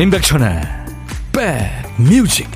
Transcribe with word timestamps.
임백천의 0.00 0.62
백뮤직 1.30 2.48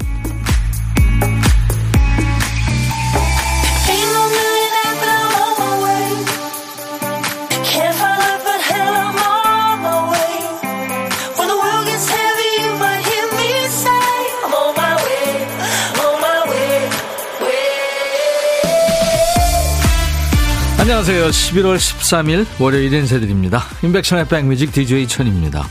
안녕하세요. 20.79 21.27
11월 21.27 21.77
13일 21.77 22.47
월요일 22.59 22.95
인사드립니다. 22.95 23.65
임백천의 23.83 24.29
백뮤직 24.29 24.73
DJ 24.73 25.07
천입니다. 25.07 25.69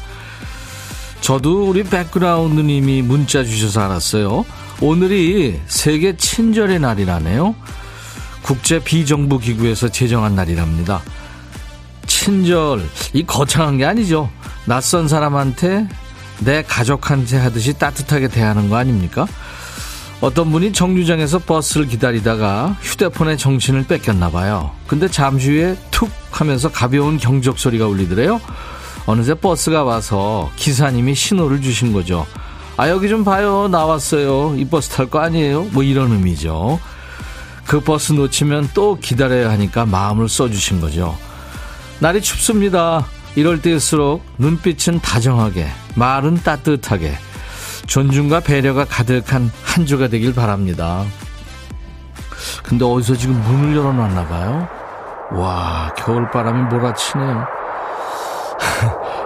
저도 1.23 1.69
우리 1.69 1.83
백그라운드님이 1.83 3.01
문자 3.01 3.45
주셔서 3.45 3.79
알았어요. 3.79 4.43
오늘이 4.81 5.57
세계 5.67 6.17
친절의 6.17 6.81
날이라네요. 6.81 7.55
국제 8.41 8.83
비정부 8.83 9.39
기구에서 9.39 9.87
제정한 9.87 10.35
날이랍니다. 10.35 11.01
친절, 12.07 12.83
이 13.13 13.23
거창한 13.25 13.77
게 13.77 13.85
아니죠. 13.85 14.29
낯선 14.65 15.07
사람한테 15.07 15.87
내 16.39 16.61
가족한테 16.61 17.37
하듯이 17.37 17.71
따뜻하게 17.71 18.27
대하는 18.27 18.69
거 18.69 18.75
아닙니까? 18.75 19.25
어떤 20.19 20.51
분이 20.51 20.73
정류장에서 20.73 21.39
버스를 21.39 21.87
기다리다가 21.87 22.75
휴대폰에 22.81 23.37
정신을 23.37 23.87
뺏겼나 23.87 24.29
봐요. 24.29 24.71
근데 24.87 25.07
잠시 25.07 25.51
후에 25.51 25.77
툭 25.89 26.11
하면서 26.31 26.69
가벼운 26.69 27.17
경적 27.17 27.59
소리가 27.59 27.87
울리더래요. 27.87 28.41
어느새 29.05 29.33
버스가 29.33 29.83
와서 29.83 30.49
기사님이 30.55 31.13
신호를 31.13 31.61
주신 31.61 31.91
거죠. 31.93 32.25
아, 32.77 32.89
여기 32.89 33.09
좀 33.09 33.23
봐요. 33.23 33.67
나왔어요. 33.67 34.55
이 34.57 34.65
버스 34.65 34.89
탈 34.89 35.07
거 35.07 35.19
아니에요? 35.19 35.65
뭐 35.71 35.83
이런 35.83 36.11
의미죠. 36.11 36.79
그 37.67 37.79
버스 37.81 38.13
놓치면 38.13 38.69
또 38.73 38.97
기다려야 38.99 39.49
하니까 39.51 39.85
마음을 39.85 40.27
써주신 40.27 40.81
거죠. 40.81 41.17
날이 41.99 42.21
춥습니다. 42.21 43.05
이럴 43.35 43.61
때일수록 43.61 44.23
눈빛은 44.37 44.99
다정하게, 44.99 45.67
말은 45.95 46.43
따뜻하게, 46.43 47.15
존중과 47.87 48.41
배려가 48.41 48.85
가득한 48.85 49.51
한 49.63 49.85
주가 49.85 50.07
되길 50.07 50.33
바랍니다. 50.33 51.03
근데 52.63 52.85
어디서 52.85 53.15
지금 53.15 53.41
문을 53.41 53.75
열어놨나 53.75 54.27
봐요? 54.27 54.67
와, 55.33 55.91
겨울바람이 55.97 56.75
몰아치네요. 56.75 57.62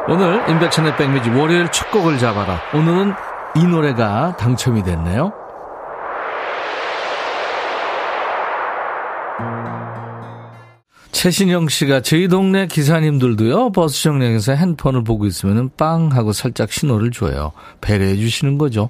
오늘 0.10 0.42
인백천의 0.50 0.96
백미지 0.96 1.30
월요일 1.30 1.70
첫 1.70 1.92
곡을 1.92 2.18
잡아라. 2.18 2.62
오늘은 2.74 3.14
이 3.58 3.66
노래가 3.66 4.38
당첨이 4.38 4.84
됐네요. 4.84 5.34
최신영 11.12 11.68
씨가 11.68 12.02
저희 12.02 12.28
동네 12.30 12.68
기사님들도요 12.68 13.72
버스 13.72 14.04
정류장에서 14.04 14.54
핸폰을 14.54 15.04
보고 15.04 15.26
있으면 15.26 15.72
빵 15.76 16.12
하고 16.12 16.32
살짝 16.32 16.72
신호를 16.72 17.10
줘요 17.10 17.54
배려해 17.82 18.18
주시는 18.18 18.60
거죠 18.60 18.90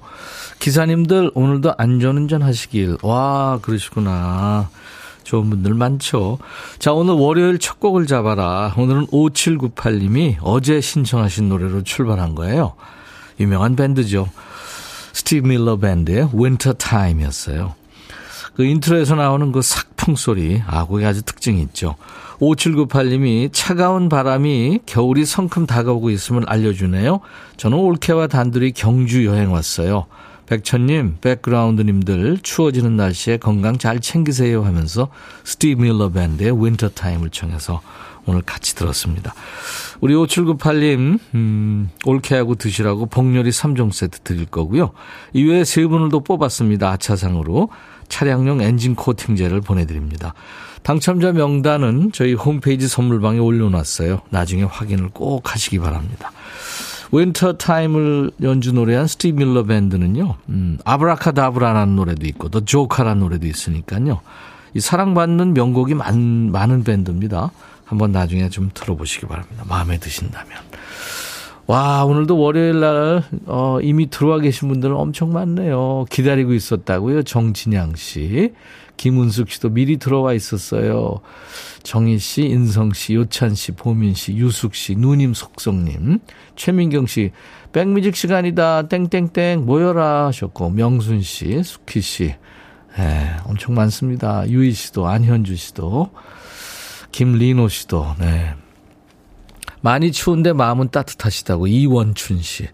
기사님들 0.58 1.30
오늘도 1.34 1.72
안전운전 1.78 2.42
하시길 2.42 2.98
와 3.02 3.58
그러시구나 3.62 4.68
좋은 5.28 5.50
분들 5.50 5.74
많죠. 5.74 6.38
자, 6.78 6.94
오늘 6.94 7.12
월요일 7.12 7.58
첫 7.58 7.80
곡을 7.80 8.06
잡아라. 8.06 8.72
오늘은 8.78 9.08
5798님이 9.08 10.36
어제 10.40 10.80
신청하신 10.80 11.50
노래로 11.50 11.82
출발한 11.82 12.34
거예요. 12.34 12.72
유명한 13.38 13.76
밴드죠. 13.76 14.30
스티브 15.12 15.48
밀러 15.48 15.76
밴드의 15.76 16.30
Winter 16.34 16.74
Time이었어요. 16.78 17.74
그 18.54 18.64
인트로에서 18.64 19.16
나오는 19.16 19.52
그 19.52 19.60
삭풍 19.60 20.16
소리, 20.16 20.62
아, 20.66 20.86
그게 20.86 21.04
아주 21.04 21.20
특징이 21.20 21.60
있죠. 21.60 21.96
5798님이 22.40 23.50
차가운 23.52 24.08
바람이 24.08 24.80
겨울이 24.86 25.26
성큼 25.26 25.66
다가오고 25.66 26.08
있음을 26.08 26.44
알려주네요. 26.46 27.20
저는 27.58 27.76
올케와 27.76 28.28
단둘이 28.28 28.72
경주 28.72 29.26
여행 29.26 29.52
왔어요. 29.52 30.06
백천님, 30.48 31.18
백그라운드님들 31.20 32.38
추워지는 32.42 32.96
날씨에 32.96 33.36
건강 33.36 33.76
잘 33.76 34.00
챙기세요 34.00 34.64
하면서 34.64 35.08
스티브 35.44 35.82
밀러 35.82 36.08
밴드의 36.08 36.52
Winter 36.52 36.90
Time을 36.90 37.28
청해서 37.28 37.82
오늘 38.24 38.40
같이 38.42 38.74
들었습니다. 38.74 39.34
우리 40.00 40.14
5798님, 40.14 41.18
음, 41.34 41.90
올케하고 42.04 42.54
드시라고 42.54 43.06
복렬이 43.06 43.50
3종 43.50 43.92
세트 43.92 44.20
드릴 44.20 44.46
거고요. 44.46 44.92
이외에 45.34 45.64
세 45.64 45.86
분을 45.86 46.08
또 46.08 46.20
뽑았습니다. 46.20 46.90
아차상으로 46.92 47.68
차량용 48.08 48.62
엔진 48.62 48.94
코팅제를 48.94 49.60
보내드립니다. 49.60 50.32
당첨자 50.82 51.32
명단은 51.32 52.12
저희 52.12 52.32
홈페이지 52.32 52.88
선물방에 52.88 53.38
올려놨어요. 53.38 54.22
나중에 54.30 54.62
확인을 54.62 55.10
꼭 55.10 55.52
하시기 55.52 55.78
바랍니다. 55.78 56.32
Winter 57.10 57.54
Time을 57.54 58.32
연주 58.42 58.72
노래한 58.72 59.06
스티브 59.06 59.38
밀러 59.38 59.64
밴드는요, 59.64 60.36
음, 60.50 60.78
Abracadabra라는 60.84 61.96
노래도 61.96 62.26
있고, 62.26 62.48
또 62.48 62.64
Joker라는 62.64 63.20
노래도 63.20 63.46
있으니까요. 63.46 64.20
이 64.74 64.80
사랑받는 64.80 65.54
명곡이 65.54 65.94
많, 65.94 66.50
많은 66.52 66.84
밴드입니다. 66.84 67.50
한번 67.84 68.12
나중에 68.12 68.50
좀 68.50 68.70
들어보시기 68.74 69.26
바랍니다. 69.26 69.64
마음에 69.66 69.98
드신다면. 69.98 70.58
와, 71.66 72.04
오늘도 72.04 72.38
월요일 72.38 72.80
날, 72.80 73.22
어, 73.46 73.78
이미 73.82 74.10
들어와 74.10 74.38
계신 74.40 74.68
분들은 74.68 74.94
엄청 74.94 75.32
많네요. 75.32 76.04
기다리고 76.10 76.52
있었다고요. 76.52 77.22
정진양 77.22 77.94
씨. 77.96 78.52
김은숙 78.98 79.48
씨도 79.48 79.70
미리 79.70 79.96
들어와 79.96 80.34
있었어요. 80.34 81.20
정희 81.82 82.18
씨, 82.18 82.42
인성 82.42 82.92
씨, 82.92 83.14
요찬 83.14 83.54
씨, 83.54 83.72
보민 83.72 84.12
씨, 84.12 84.36
유숙 84.36 84.74
씨, 84.74 84.94
누님 84.94 85.32
속성님, 85.32 86.18
최민경 86.56 87.06
씨, 87.06 87.30
백뮤직 87.72 88.14
시간이다, 88.14 88.88
땡땡땡, 88.88 89.64
모여라 89.64 90.26
하셨고, 90.26 90.70
명순 90.70 91.22
씨, 91.22 91.62
수키 91.62 92.02
씨, 92.02 92.34
예, 92.98 93.36
엄청 93.44 93.74
많습니다. 93.74 94.46
유희 94.50 94.72
씨도, 94.72 95.06
안현주 95.06 95.56
씨도, 95.56 96.10
김리노 97.12 97.68
씨도, 97.68 98.16
네. 98.18 98.54
많이 99.80 100.10
추운데 100.10 100.52
마음은 100.52 100.90
따뜻하시다고, 100.90 101.68
이원춘 101.68 102.42
씨. 102.42 102.68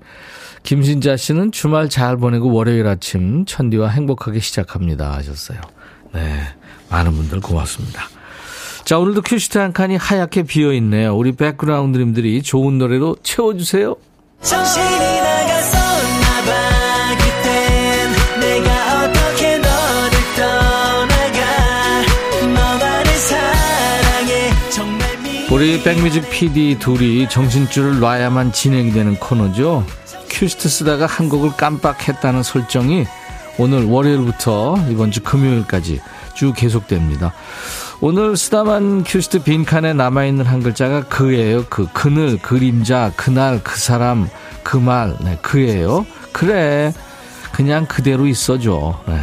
김신자 0.62 1.18
씨는 1.18 1.52
주말 1.52 1.90
잘 1.90 2.16
보내고 2.16 2.50
월요일 2.50 2.86
아침 2.86 3.44
천디와 3.44 3.90
행복하게 3.90 4.40
시작합니다 4.40 5.12
하셨어요. 5.12 5.60
네. 6.14 6.40
많은 6.88 7.12
분들 7.12 7.40
고맙습니다. 7.40 8.08
자, 8.84 8.98
오늘도 8.98 9.22
큐시트 9.22 9.58
한 9.58 9.72
칸이 9.72 9.96
하얗게 9.96 10.44
비어 10.44 10.72
있네요. 10.74 11.16
우리 11.16 11.32
백그라운드님들이 11.32 12.42
좋은 12.42 12.78
노래로 12.78 13.16
채워주세요. 13.22 13.96
우리 25.50 25.80
백뮤직 25.82 26.28
PD 26.30 26.78
둘이 26.80 27.28
정신줄을 27.28 28.00
놔야만 28.00 28.52
진행이 28.52 28.92
되는 28.92 29.14
코너죠. 29.14 29.86
큐시트 30.28 30.68
쓰다가 30.68 31.06
한 31.06 31.28
곡을 31.28 31.52
깜빡했다는 31.56 32.42
설정이 32.42 33.06
오늘 33.58 33.84
월요일부터 33.84 34.76
이번 34.90 35.10
주 35.10 35.22
금요일까지 35.22 36.00
쭉 36.34 36.54
계속됩니다. 36.56 37.32
오늘 38.00 38.36
쓰다만 38.36 39.04
큐시트 39.04 39.44
빈칸에 39.44 39.92
남아있는 39.92 40.44
한 40.44 40.62
글자가 40.62 41.04
그예요. 41.04 41.64
그, 41.70 41.86
그늘, 41.92 42.38
그림자, 42.38 43.12
그날, 43.16 43.62
그 43.62 43.78
사람, 43.78 44.28
그 44.62 44.76
말, 44.76 45.16
네, 45.20 45.38
그예요. 45.40 46.04
그래. 46.32 46.92
그냥 47.52 47.86
그대로 47.86 48.26
있어줘. 48.26 49.00
네. 49.06 49.20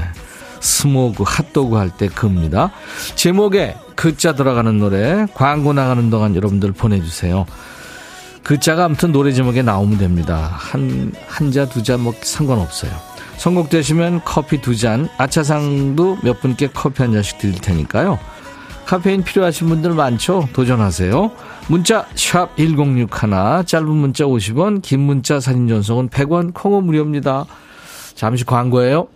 스모그, 0.61 1.23
핫도그 1.27 1.75
할 1.75 1.89
때 1.89 2.07
그입니다. 2.07 2.71
제목에 3.15 3.75
글자 3.95 4.33
들어가는 4.33 4.79
노래, 4.79 5.27
광고 5.33 5.73
나가는 5.73 6.09
동안 6.09 6.35
여러분들 6.35 6.71
보내주세요. 6.71 7.45
글자가 8.43 8.85
아무튼 8.85 9.11
노래 9.11 9.33
제목에 9.33 9.61
나오면 9.61 9.97
됩니다. 9.97 10.49
한, 10.53 11.11
한 11.27 11.51
자, 11.51 11.65
두 11.65 11.83
자, 11.83 11.97
뭐 11.97 12.13
상관없어요. 12.21 13.10
선곡되시면 13.37 14.21
커피 14.23 14.61
두 14.61 14.75
잔, 14.75 15.09
아차상도 15.17 16.19
몇 16.23 16.39
분께 16.41 16.67
커피 16.73 17.01
한 17.03 17.13
잔씩 17.13 17.37
드릴 17.39 17.55
테니까요. 17.59 18.19
카페인 18.85 19.23
필요하신 19.23 19.69
분들 19.69 19.91
많죠? 19.91 20.49
도전하세요. 20.53 21.31
문자 21.69 22.05
1061, 22.15 23.07
짧은 23.65 23.87
문자 23.87 24.25
50원, 24.25 24.81
긴 24.81 24.99
문자 25.01 25.39
사진 25.39 25.67
전송은 25.67 26.09
100원, 26.09 26.53
콩은 26.53 26.83
무료입니다. 26.83 27.45
잠시 28.15 28.43
광고예요. 28.45 29.07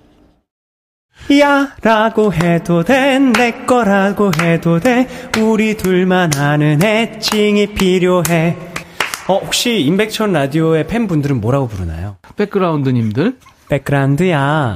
야 1.40 1.74
라고 1.82 2.34
해도 2.34 2.84
돼 2.84 3.18
내 3.20 3.66
거라고 3.66 4.32
해도 4.42 4.80
돼 4.80 5.08
우리 5.40 5.76
둘만 5.78 6.36
아는 6.36 6.84
애칭이 6.84 7.68
필요해 7.68 8.58
어, 9.28 9.38
혹시 9.40 9.80
임백천 9.80 10.34
라디오의 10.34 10.88
팬분들은 10.88 11.40
뭐라고 11.42 11.68
부르나요? 11.68 12.18
백그라운드님들? 12.36 13.38
백그라운드야. 13.70 14.76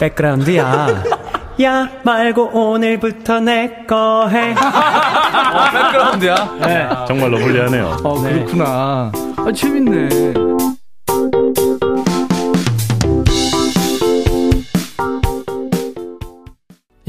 백그라운드야. 0.00 0.88
야 1.62 1.88
말고 2.04 2.50
오늘부터 2.52 3.40
내 3.40 3.86
거 3.88 4.28
해. 4.28 4.52
어, 4.54 5.70
백그라운드야? 5.72 6.34
네. 6.66 6.88
정말로 7.06 7.38
불리하네요. 7.38 7.96
어, 8.02 8.20
그렇구나. 8.20 9.12
아, 9.36 9.52
재밌네. 9.54 10.34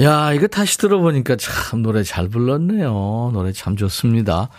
야, 0.02 0.34
이거 0.34 0.48
다시 0.48 0.78
들어보니까 0.78 1.38
참 1.38 1.82
노래 1.82 2.04
잘 2.04 2.28
불렀네요. 2.28 3.32
노래 3.34 3.52
참 3.54 3.78
좋습니다. 3.78 4.50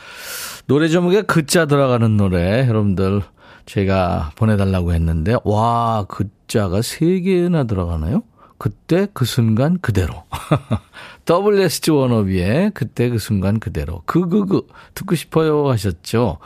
노래 0.66 0.88
제목에 0.88 1.22
그자 1.22 1.66
들어가는 1.66 2.16
노래, 2.16 2.66
여러분들 2.66 3.20
제가 3.66 4.30
보내달라고 4.36 4.94
했는데, 4.94 5.36
와, 5.44 6.06
그 6.08 6.28
자가 6.46 6.82
세 6.82 7.20
개나 7.20 7.64
들어가나요? 7.64 8.22
그때 8.58 9.06
그 9.12 9.24
순간 9.24 9.78
그대로. 9.80 10.24
WSG 11.28 11.90
워너비의 11.90 12.70
그때 12.74 13.08
그 13.08 13.18
순간 13.18 13.60
그대로. 13.60 14.02
그, 14.06 14.28
그, 14.28 14.46
그, 14.46 14.66
듣고 14.94 15.14
싶어요 15.14 15.68
하셨죠? 15.70 16.38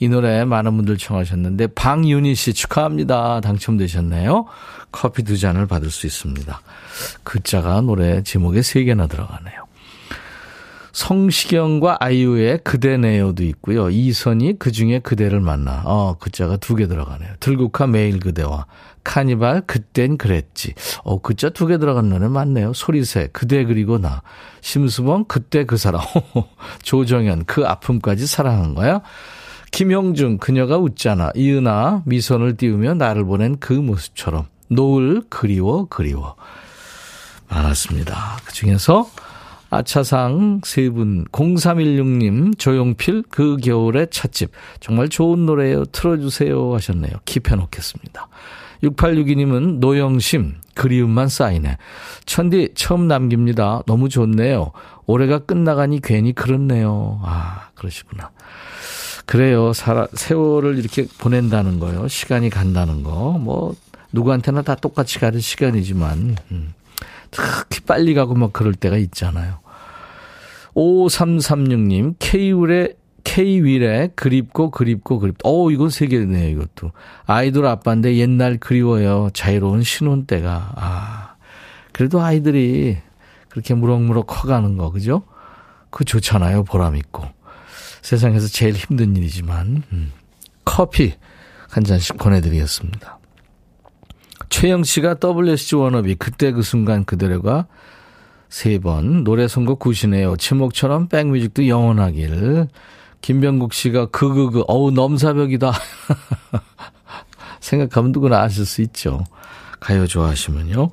이 0.00 0.08
노래 0.08 0.44
많은 0.44 0.76
분들 0.76 0.96
청하셨는데, 0.96 1.68
방윤희 1.68 2.36
씨 2.36 2.52
축하합니다. 2.52 3.40
당첨되셨네요. 3.40 4.46
커피 4.92 5.24
두 5.24 5.36
잔을 5.36 5.66
받을 5.66 5.90
수 5.90 6.06
있습니다. 6.06 6.60
글자가 7.24 7.80
노래 7.80 8.22
제목에 8.22 8.62
세 8.62 8.84
개나 8.84 9.08
들어가네요. 9.08 9.67
성시경과 10.98 11.98
아이유의 12.00 12.58
그대네요도 12.64 13.44
있고요. 13.44 13.88
이선이 13.88 14.58
그중에 14.58 14.98
그대를 14.98 15.38
만나. 15.38 15.82
어, 15.84 16.16
글자가 16.18 16.56
두 16.56 16.74
개 16.74 16.88
들어가네요. 16.88 17.34
들국화 17.38 17.86
매일 17.86 18.18
그대와 18.18 18.66
카니발 19.04 19.62
그땐 19.66 20.18
그랬지. 20.18 20.74
어, 21.04 21.20
글자 21.22 21.50
두 21.50 21.68
개 21.68 21.78
들어간 21.78 22.08
노래 22.08 22.26
많네요. 22.26 22.72
소리새 22.72 23.28
그대 23.32 23.64
그리고 23.64 23.98
나. 23.98 24.22
심수봉 24.60 25.26
그때 25.28 25.64
그 25.64 25.76
사람. 25.76 26.00
조정현 26.82 27.44
그 27.44 27.64
아픔까지 27.64 28.26
사랑한 28.26 28.74
거야. 28.74 29.00
김형중 29.70 30.38
그녀가 30.38 30.78
웃잖아. 30.78 31.30
이은아 31.36 32.02
미선을 32.06 32.56
띄우며 32.56 32.94
나를 32.94 33.24
보낸 33.24 33.56
그 33.60 33.72
모습처럼. 33.72 34.46
노을 34.66 35.22
그리워 35.30 35.86
그리워. 35.88 36.34
많았습니다. 37.48 38.38
그 38.44 38.52
중에서 38.52 39.08
아차상 39.70 40.62
세 40.64 40.88
분, 40.88 41.24
0316님, 41.26 42.58
조용필, 42.58 43.24
그 43.28 43.56
겨울의 43.56 44.08
찻집. 44.10 44.50
정말 44.80 45.08
좋은 45.08 45.46
노래예요. 45.46 45.84
틀어주세요. 45.86 46.74
하셨네요. 46.74 47.12
킵해놓겠습니다. 47.24 48.26
6862님은 48.82 49.78
노영심, 49.80 50.54
그리움만 50.74 51.28
쌓이네. 51.28 51.76
천디 52.24 52.70
처음 52.74 53.08
남깁니다. 53.08 53.82
너무 53.86 54.08
좋네요. 54.08 54.72
올해가 55.06 55.38
끝나가니 55.38 56.00
괜히 56.00 56.32
그렇네요. 56.32 57.20
아, 57.24 57.68
그러시구나. 57.74 58.30
그래요. 59.26 59.72
살아, 59.72 60.06
세월을 60.14 60.78
이렇게 60.78 61.06
보낸다는 61.18 61.80
거요. 61.80 62.08
시간이 62.08 62.50
간다는 62.50 63.02
거. 63.02 63.38
뭐, 63.38 63.74
누구한테나 64.12 64.62
다 64.62 64.74
똑같이 64.74 65.18
가는 65.18 65.38
시간이지만, 65.40 66.36
음. 66.52 66.72
특히 67.30 67.80
빨리 67.80 68.14
가고 68.14 68.34
막 68.34 68.52
그럴 68.52 68.74
때가 68.74 68.96
있잖아요. 68.96 69.60
5336님, 70.74 72.14
K윌의, 72.18 72.94
K윌의 73.24 74.12
그립고 74.14 74.70
그립고 74.70 75.18
그립. 75.18 75.36
어 75.44 75.70
이건 75.70 75.90
세 75.90 76.06
개네요, 76.06 76.48
이것도. 76.48 76.92
아이돌 77.26 77.66
아빠인데 77.66 78.16
옛날 78.16 78.58
그리워요. 78.58 79.30
자유로운 79.32 79.82
신혼 79.82 80.26
때가. 80.26 80.72
아. 80.76 81.34
그래도 81.92 82.20
아이들이 82.20 82.98
그렇게 83.48 83.74
무럭무럭 83.74 84.26
커가는 84.26 84.76
거, 84.76 84.90
그죠? 84.90 85.24
그 85.90 86.04
좋잖아요, 86.04 86.64
보람있고. 86.64 87.24
세상에서 88.02 88.46
제일 88.46 88.74
힘든 88.74 89.16
일이지만, 89.16 89.82
음. 89.92 90.12
커피 90.64 91.14
한 91.68 91.82
잔씩 91.82 92.16
보내드리겠습니다. 92.18 93.17
최영 94.48 94.84
씨가 94.84 95.16
WSG 95.22 95.76
워너비 95.76 96.16
그때 96.16 96.52
그 96.52 96.62
순간 96.62 97.04
그대로가 97.04 97.66
세 98.48 98.78
번 98.78 99.24
노래 99.24 99.46
선곡 99.46 99.78
구시네요. 99.78 100.36
제목처럼 100.36 101.08
백뮤직도 101.08 101.68
영원하길. 101.68 102.68
김병국 103.20 103.74
씨가 103.74 104.06
그그그 104.06 104.64
어우 104.68 104.90
넘사벽이다. 104.92 105.72
생각하면 107.60 108.12
누구나 108.12 108.40
아실 108.40 108.64
수 108.64 108.80
있죠. 108.82 109.24
가요 109.80 110.06
좋아하시면요. 110.06 110.90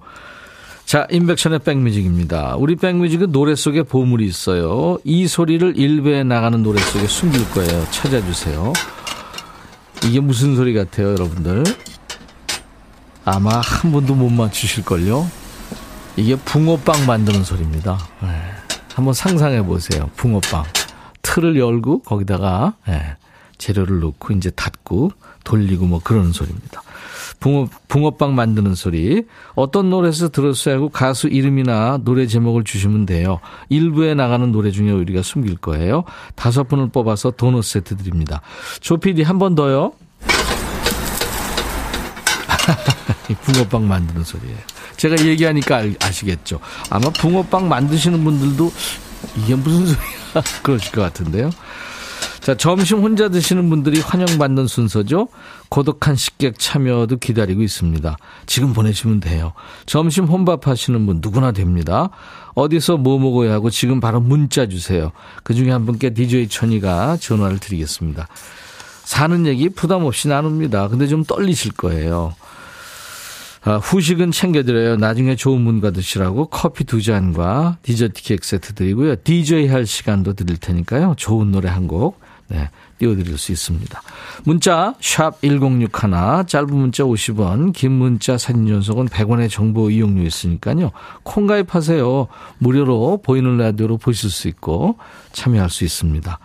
자, 0.85 1.07
인백션의 1.09 1.59
백뮤직입니다. 1.59 2.55
우리 2.57 2.75
백뮤직은 2.75 3.31
노래 3.31 3.55
속에 3.55 3.83
보물이 3.83 4.25
있어요. 4.25 4.99
이 5.03 5.27
소리를 5.27 5.77
일부에 5.77 6.23
나가는 6.23 6.61
노래 6.61 6.79
속에 6.81 7.07
숨길 7.07 7.49
거예요. 7.51 7.85
찾아주세요. 7.89 8.73
이게 10.05 10.19
무슨 10.19 10.55
소리 10.55 10.73
같아요, 10.73 11.11
여러분들? 11.13 11.63
아마 13.25 13.59
한 13.59 13.91
번도 13.91 14.15
못 14.15 14.29
맞추실걸요? 14.29 15.27
이게 16.15 16.35
붕어빵 16.35 17.05
만드는 17.05 17.43
소리입니다. 17.43 17.97
네. 18.21 18.29
한번 18.93 19.13
상상해 19.13 19.61
보세요. 19.63 20.09
붕어빵. 20.15 20.63
틀을 21.21 21.57
열고 21.57 22.03
거기다가 22.03 22.75
네. 22.87 23.17
재료를 23.57 23.99
넣고 23.99 24.33
이제 24.33 24.51
닫고 24.51 25.11
돌리고 25.43 25.85
뭐 25.85 25.99
그러는 26.03 26.31
소리입니다. 26.31 26.81
붕어, 27.39 27.67
붕어빵 27.87 28.35
만드는 28.35 28.75
소리. 28.75 29.25
어떤 29.55 29.89
노래에서 29.89 30.29
들었어야 30.29 30.75
하고 30.75 30.89
가수 30.89 31.27
이름이나 31.27 31.99
노래 32.03 32.27
제목을 32.27 32.63
주시면 32.63 33.05
돼요. 33.07 33.39
일부에 33.69 34.13
나가는 34.13 34.49
노래 34.51 34.71
중에 34.71 34.91
우리가 34.91 35.21
숨길 35.23 35.57
거예요. 35.57 36.03
다섯 36.35 36.67
분을 36.67 36.89
뽑아서 36.89 37.31
도넛 37.31 37.63
세트 37.65 37.97
드립니다. 37.97 38.41
조피디 38.81 39.23
한 39.23 39.39
번 39.39 39.55
더요. 39.55 39.93
붕어빵 43.33 43.87
만드는 43.87 44.23
소리예요. 44.23 44.57
제가 44.97 45.25
얘기하니까 45.25 45.83
아시겠죠. 46.01 46.59
아마 46.89 47.09
붕어빵 47.09 47.67
만드시는 47.67 48.23
분들도 48.23 48.71
이게 49.37 49.55
무슨 49.55 49.87
소리야? 49.87 50.43
그러실 50.63 50.91
것 50.91 51.01
같은데요. 51.01 51.49
자, 52.45 52.53
점심 52.53 52.99
혼자 52.99 53.27
드시는 53.27 53.71
분들이 53.71 53.99
환영받는 53.99 54.67
순서죠. 54.67 55.29
고독한 55.69 56.15
식객 56.15 56.59
참여도 56.59 57.17
기다리고 57.17 57.63
있습니다. 57.63 58.17
지금 58.45 58.71
보내시면 58.71 59.19
돼요. 59.19 59.53
점심 59.87 60.25
혼밥 60.25 60.67
하시는 60.67 61.03
분 61.07 61.21
누구나 61.23 61.53
됩니다. 61.53 62.09
어디서 62.53 62.97
뭐 62.97 63.17
먹어야 63.17 63.51
하고 63.53 63.71
지금 63.71 63.99
바로 63.99 64.21
문자 64.21 64.67
주세요. 64.67 65.11
그 65.43 65.55
중에 65.55 65.71
한 65.71 65.87
분께 65.87 66.11
DJ 66.11 66.47
천이가 66.47 67.17
전화를 67.17 67.57
드리겠습니다. 67.57 68.27
사는 69.03 69.45
얘기 69.47 69.69
부담 69.69 70.03
없이 70.03 70.27
나눕니다. 70.27 70.87
근데 70.89 71.07
좀 71.07 71.23
떨리실 71.23 71.71
거예요. 71.71 72.35
아, 73.65 73.77
후식은 73.77 74.29
챙겨드려요. 74.29 74.97
나중에 74.97 75.35
좋은 75.35 75.59
문과 75.59 75.89
드시라고 75.89 76.45
커피 76.47 76.83
두 76.83 77.01
잔과 77.01 77.79
디저트 77.81 78.21
케이크 78.21 78.45
세트 78.45 78.75
드리고요. 78.75 79.15
DJ 79.23 79.67
할 79.67 79.87
시간도 79.87 80.33
드릴 80.33 80.57
테니까요. 80.57 81.15
좋은 81.17 81.51
노래 81.51 81.67
한 81.67 81.87
곡, 81.87 82.19
네, 82.47 82.69
띄워드릴 82.99 83.39
수 83.39 83.51
있습니다. 83.51 84.01
문자, 84.43 84.93
샵 85.01 85.41
1061, 85.41 86.45
짧은 86.45 86.75
문자 86.75 87.03
50원, 87.05 87.73
긴 87.73 87.93
문자 87.93 88.37
사진 88.37 88.67
전송은 88.67 89.07
100원의 89.07 89.49
정보 89.49 89.89
이용료 89.89 90.21
있으니까요. 90.21 90.91
콩 91.23 91.47
가입하세요. 91.47 92.27
무료로 92.59 93.21
보이는 93.23 93.57
라디오로 93.57 93.97
보실 93.97 94.29
수 94.29 94.47
있고 94.47 94.99
참여할 95.31 95.71
수 95.71 95.83
있습니다. 95.83 96.37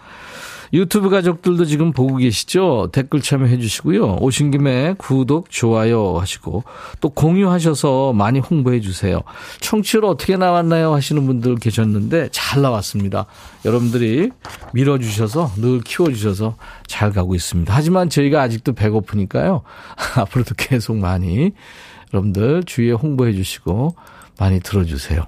유튜브 0.73 1.11
가족들도 1.11 1.65
지금 1.65 1.93
보고 1.93 2.17
계시죠? 2.17 2.91
댓글 2.93 3.21
참여해 3.21 3.59
주시고요. 3.59 4.19
오신 4.21 4.53
김에 4.53 4.95
구독, 4.99 5.50
좋아요 5.50 6.19
하시고 6.19 6.62
또 7.00 7.09
공유하셔서 7.09 8.12
많이 8.12 8.39
홍보해 8.39 8.81
주세요. 8.81 9.21
청취율 9.61 10.05
어떻게 10.05 10.37
나왔나요? 10.37 10.95
하시는 10.95 11.27
분들 11.27 11.57
계셨는데 11.57 12.29
잘 12.31 12.62
나왔습니다. 12.62 13.27
여러분들이 13.65 14.31
밀어주셔서 14.73 15.53
늘 15.57 15.81
키워주셔서 15.81 16.57
잘 16.87 17.11
가고 17.11 17.35
있습니다. 17.35 17.75
하지만 17.75 18.09
저희가 18.09 18.41
아직도 18.43 18.75
배고프니까요. 18.75 19.62
앞으로도 20.17 20.55
계속 20.57 20.97
많이 20.97 21.53
여러분들 22.15 22.62
주위에 22.65 22.93
홍보해 22.93 23.33
주시고 23.33 23.97
많이 24.39 24.61
들어주세요. 24.61 25.27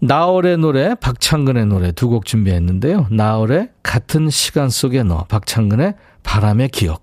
나얼의 0.00 0.58
노래, 0.58 0.94
박창근의 0.94 1.66
노래 1.66 1.92
두 1.92 2.08
곡 2.08 2.24
준비했는데요. 2.24 3.08
나얼의 3.10 3.70
같은 3.82 4.30
시간 4.30 4.70
속에 4.70 5.02
너, 5.02 5.24
박창근의 5.24 5.94
바람의 6.22 6.68
기억. 6.68 7.02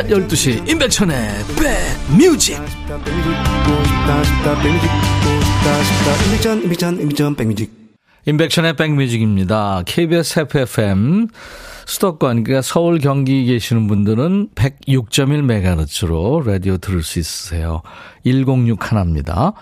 낮 0.00 0.06
12시 0.06 0.66
임백천의 0.66 1.14
백뮤직 2.08 2.58
임백천의 8.24 8.76
백뮤직입니다. 8.76 9.82
KBS 9.84 10.40
FFM 10.40 11.28
수도권, 11.86 12.44
그러니까 12.44 12.62
서울 12.62 12.98
경기 12.98 13.46
계시는 13.46 13.88
분들은 13.88 14.50
106.1MHz로 14.54 16.46
라디오 16.46 16.76
들을 16.76 17.02
수 17.02 17.18
있으세요. 17.18 17.82
106 18.24 18.92
하나입니다. 18.92 19.54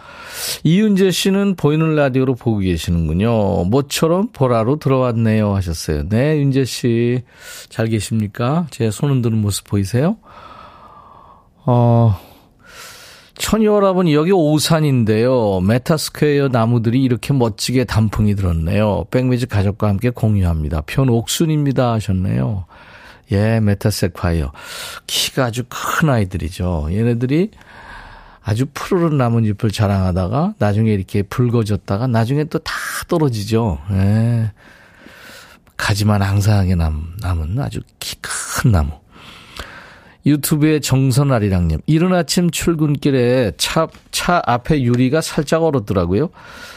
이윤재 0.62 1.11
씨는 1.11 1.54
보이는 1.57 1.95
라디오로 1.95 2.35
보고 2.35 2.59
계시는군요. 2.59 3.64
모처럼 3.64 4.28
보라로 4.33 4.78
들어왔네요 4.78 5.54
하셨어요. 5.54 6.09
네, 6.11 6.37
윤재 6.38 6.64
씨. 6.66 7.23
잘 7.71 7.87
계십니까? 7.87 8.66
제 8.71 8.88
손 8.88 9.11
흔드는 9.11 9.38
모습 9.38 9.66
보이세요? 9.66 10.18
어, 11.70 12.18
천이 13.37 13.66
여러분 13.66 14.10
여기 14.10 14.32
오산인데요. 14.32 15.60
메타스퀘어 15.60 16.48
나무들이 16.48 17.02
이렇게 17.02 17.34
멋지게 17.34 17.84
단풍이 17.84 18.34
들었네요. 18.37 19.04
백뮤직 19.10 19.50
가족과 19.50 19.87
함께 19.88 20.08
공유합니다. 20.08 20.80
편옥순입니다 20.87 21.92
하셨네요. 21.92 22.64
예, 23.32 23.60
메타스퀘어. 23.60 24.50
키가 25.06 25.44
아주 25.44 25.64
큰 25.68 26.08
아이들이죠. 26.08 26.88
얘네들이 26.90 27.50
아주 28.42 28.64
푸르른 28.72 29.18
나뭇잎을 29.18 29.70
자랑하다가 29.70 30.54
나중에 30.58 30.90
이렇게 30.90 31.20
붉어졌다가 31.22 32.06
나중에 32.06 32.44
또 32.44 32.58
다 32.60 32.72
떨어지죠. 33.08 33.78
예. 33.90 34.52
가지만 35.76 36.22
앙상하게 36.22 36.76
남, 36.76 37.12
남은 37.20 37.58
아주 37.60 37.80
키 38.00 38.16
큰 38.22 38.72
나무. 38.72 38.90
유튜브에 40.26 40.80
정선아리랑님. 40.80 41.80
이른 41.87 42.12
아침 42.12 42.50
출근길에 42.50 43.52
차, 43.56 43.88
차 44.10 44.42
앞에 44.44 44.82
유리가 44.82 45.20
살짝 45.20 45.62
얼었더라고요. 45.62 46.30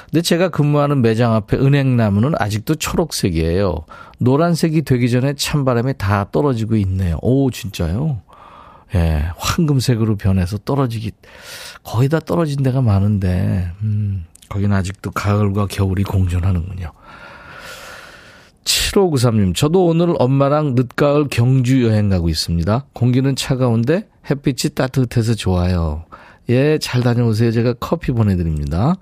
근데 0.10 0.22
제가 0.22 0.50
근무하는 0.50 1.02
매장 1.02 1.34
앞에 1.34 1.58
은행나무는 1.58 2.34
아직도 2.38 2.76
초록색이에요. 2.76 3.86
노란색이 4.20 4.84
되기 4.84 5.10
전에 5.10 5.34
찬바람이 5.34 5.94
다 5.98 6.28
떨어지고 6.32 6.76
있네요. 6.78 7.18
오, 7.22 7.50
진짜요? 7.50 8.22
예, 8.94 9.32
황금색으로 9.38 10.18
변해서 10.18 10.58
떨어지기, 10.58 11.12
거의 11.84 12.10
다 12.10 12.20
떨어진 12.20 12.62
데가 12.62 12.82
많은데, 12.82 13.72
음, 13.84 14.26
거기는 14.50 14.76
아직도 14.76 15.12
가을과 15.12 15.68
겨울이 15.68 16.04
공존하는군요. 16.04 16.92
7593님, 18.92 19.56
저도 19.56 19.86
오늘 19.86 20.14
엄마랑 20.20 20.76
늦가을 20.76 21.28
경주 21.30 21.84
여행 21.86 22.10
가고 22.10 22.30
있습니다. 22.30 22.86
공기는 22.94 23.36
차가운데 23.36 24.08
햇빛이 24.30 24.74
따뜻해서 24.76 25.34
좋아요. 25.36 26.04
예, 26.50 26.78
잘 26.78 27.02
다녀오세요. 27.02 27.52
제가 27.52 27.74
커피 27.80 28.12
보내드립니다. 28.12 28.96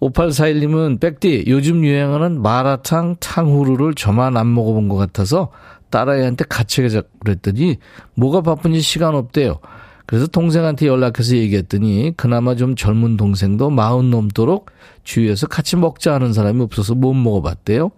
5841님은 0.00 0.98
백디, 0.98 1.44
요즘 1.46 1.84
유행하는 1.84 2.42
마라탕 2.42 3.16
탕후루를 3.20 3.94
저만 3.94 4.36
안 4.36 4.52
먹어본 4.52 4.88
것 4.88 4.96
같아서 4.96 5.52
딸아이한테 5.90 6.44
같이 6.48 6.82
가자 6.82 7.02
그랬더니 7.20 7.76
뭐가 8.14 8.40
바쁜지 8.40 8.80
시간 8.80 9.14
없대요. 9.14 9.60
그래서 10.06 10.26
동생한테 10.26 10.86
연락해서 10.86 11.36
얘기했더니 11.36 12.12
그나마 12.16 12.54
좀 12.54 12.76
젊은 12.76 13.16
동생도 13.16 13.70
마흔 13.70 14.10
넘도록 14.10 14.70
주위에서 15.04 15.46
같이 15.46 15.76
먹자 15.76 16.14
하는 16.14 16.32
사람이 16.32 16.60
없어서 16.62 16.94
못 16.94 17.14
먹어봤대요. 17.14 17.90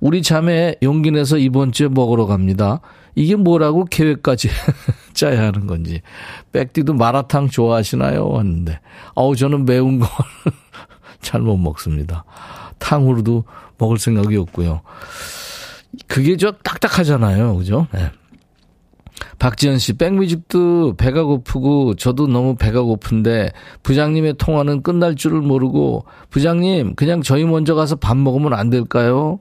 우리 0.00 0.22
자매 0.22 0.74
용기 0.82 1.10
내서 1.10 1.36
이번 1.38 1.72
주에 1.72 1.88
먹으러 1.88 2.26
갑니다. 2.26 2.80
이게 3.14 3.36
뭐라고 3.36 3.84
계획까지 3.84 4.48
짜야 5.12 5.42
하는 5.42 5.66
건지. 5.66 6.00
백디도 6.52 6.94
마라탕 6.94 7.48
좋아하시나요? 7.48 8.38
하는데. 8.38 8.80
어우, 9.14 9.36
저는 9.36 9.64
매운 9.64 9.98
걸 9.98 10.08
잘 11.20 11.40
못 11.42 11.56
먹습니다. 11.56 12.24
탕후루도 12.78 13.44
먹을 13.78 13.98
생각이 13.98 14.36
없고요. 14.36 14.80
그게 16.06 16.36
저 16.36 16.52
딱딱하잖아요. 16.52 17.56
그죠? 17.56 17.86
네. 17.92 18.10
박지현 19.40 19.78
씨, 19.78 19.94
백뮤직도 19.94 20.96
배가 20.96 21.24
고프고 21.24 21.94
저도 21.94 22.26
너무 22.26 22.56
배가 22.56 22.82
고픈데 22.82 23.52
부장님의 23.82 24.34
통화는 24.34 24.82
끝날 24.82 25.16
줄을 25.16 25.40
모르고 25.40 26.04
부장님 26.28 26.94
그냥 26.94 27.22
저희 27.22 27.44
먼저 27.46 27.74
가서 27.74 27.96
밥 27.96 28.18
먹으면 28.18 28.52
안 28.52 28.68
될까요? 28.68 29.40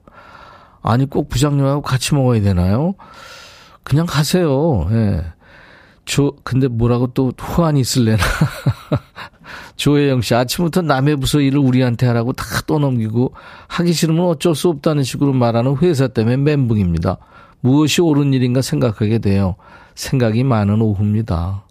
아니 0.81 1.05
꼭 1.05 1.27
부장님하고 1.27 1.81
같이 1.81 2.15
먹어야 2.15 2.39
되나요? 2.39 2.95
그냥 3.83 4.05
가세요. 4.05 4.87
예. 4.91 5.21
조 6.05 6.31
근데 6.45 6.69
뭐라고 6.69 7.07
또 7.07 7.33
후환이 7.37 7.81
있을래나? 7.81 8.23
조혜영 9.75 10.21
씨 10.21 10.33
아침부터 10.33 10.81
남의 10.81 11.17
부서 11.17 11.41
일을 11.41 11.59
우리한테 11.59 12.07
하라고 12.07 12.31
다 12.31 12.45
떠넘기고 12.65 13.33
하기 13.67 13.91
싫으면 13.91 14.27
어쩔 14.27 14.55
수 14.55 14.69
없다는 14.69 15.03
식으로 15.03 15.33
말하는 15.33 15.75
회사 15.81 16.07
때문에 16.07 16.37
멘붕입니다. 16.37 17.17
무엇이 17.59 18.01
옳은 18.01 18.33
일인가 18.33 18.61
생각하게 18.61 19.19
돼요. 19.19 19.55
생각이 20.03 20.43
많은 20.45 20.81
오후입니다. 20.81 21.63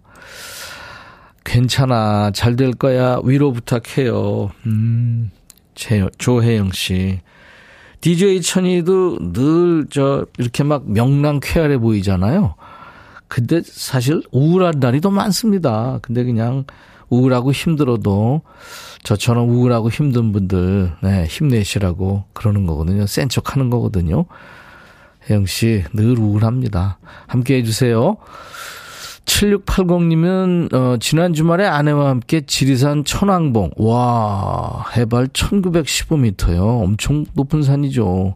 괜찮아. 1.43 2.29
잘 2.31 2.55
될 2.55 2.73
거야. 2.73 3.19
위로 3.23 3.51
부탁해요. 3.51 4.51
음, 4.67 5.31
조혜영 5.73 6.71
씨. 6.71 7.21
DJ 8.01 8.41
천이도 8.41 9.17
늘 9.33 9.87
저 9.89 10.25
이렇게 10.37 10.63
막 10.63 10.89
명랑 10.89 11.39
쾌활해 11.41 11.79
보이잖아요. 11.79 12.53
근데 13.27 13.61
사실 13.63 14.21
우울한 14.31 14.75
날이 14.79 15.01
더 15.01 15.09
많습니다. 15.09 15.99
근데 16.03 16.23
그냥 16.23 16.65
우울하고 17.09 17.51
힘들어도 17.51 18.41
저처럼 19.03 19.49
우울하고 19.49 19.89
힘든 19.89 20.31
분들 20.31 20.91
네, 21.01 21.25
힘내시라고 21.25 22.25
그러는 22.33 22.65
거거든요. 22.67 23.07
센 23.07 23.27
척 23.27 23.53
하는 23.55 23.69
거거든요. 23.71 24.25
혜영 25.29 25.45
씨 25.45 25.83
늘 25.93 26.17
우울합니다. 26.19 26.99
함께 27.27 27.55
해주세요. 27.57 28.17
7680님은 29.25 30.73
어, 30.73 30.97
지난 30.99 31.33
주말에 31.33 31.65
아내와 31.65 32.09
함께 32.09 32.41
지리산 32.41 33.03
천왕봉 33.05 33.71
와 33.77 34.85
해발 34.95 35.27
1915m요. 35.27 36.83
엄청 36.83 37.25
높은 37.33 37.61
산이죠. 37.61 38.35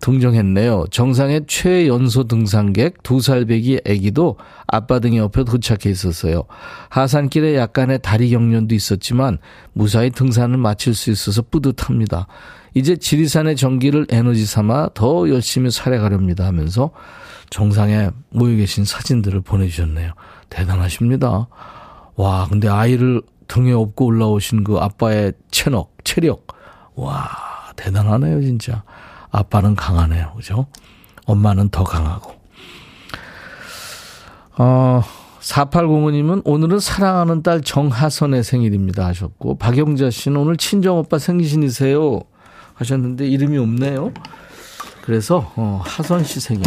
등정했네요. 0.00 0.86
정상의 0.90 1.42
최연소 1.46 2.24
등산객 2.24 3.02
두 3.02 3.20
살배기 3.20 3.80
아기도 3.86 4.36
아빠 4.66 4.98
등 4.98 5.16
옆에 5.16 5.44
도착해 5.44 5.90
있었어요. 5.90 6.44
하산길에 6.88 7.56
약간의 7.56 8.00
다리 8.02 8.30
경련도 8.30 8.74
있었지만 8.74 9.38
무사히 9.72 10.10
등산을 10.10 10.56
마칠 10.56 10.94
수 10.94 11.10
있어서 11.10 11.42
뿌듯합니다. 11.42 12.26
이제 12.74 12.96
지리산의 12.96 13.56
전기를 13.56 14.06
에너지 14.10 14.46
삼아 14.46 14.90
더 14.94 15.28
열심히 15.28 15.70
살아가렵니다 15.70 16.46
하면서 16.46 16.90
정상에 17.50 18.10
모여 18.30 18.56
계신 18.56 18.84
사진들을 18.84 19.40
보내주셨네요. 19.40 20.12
대단하십니다. 20.48 21.48
와, 22.14 22.46
근데 22.48 22.68
아이를 22.68 23.22
등에 23.48 23.72
업고 23.72 24.06
올라오신 24.06 24.62
그 24.62 24.76
아빠의 24.76 25.32
체력, 25.50 25.96
체력. 26.04 26.46
와, 26.94 27.28
대단하네요, 27.74 28.40
진짜. 28.42 28.84
아빠는 29.30 29.76
강하네요. 29.76 30.32
그죠? 30.36 30.66
엄마는 31.26 31.68
더 31.70 31.84
강하고. 31.84 32.32
어, 34.58 35.02
4805님은 35.40 36.42
오늘은 36.44 36.80
사랑하는 36.80 37.42
딸 37.42 37.62
정하선의 37.62 38.44
생일입니다 38.44 39.06
하셨고, 39.06 39.58
박영자 39.58 40.10
씨는 40.10 40.36
오늘 40.36 40.56
친정오빠 40.56 41.18
생신이세요 41.18 42.20
하셨는데 42.74 43.26
이름이 43.26 43.58
없네요. 43.58 44.12
그래서, 45.02 45.52
어, 45.56 45.80
하선 45.82 46.24
씨 46.24 46.40
생일. 46.40 46.62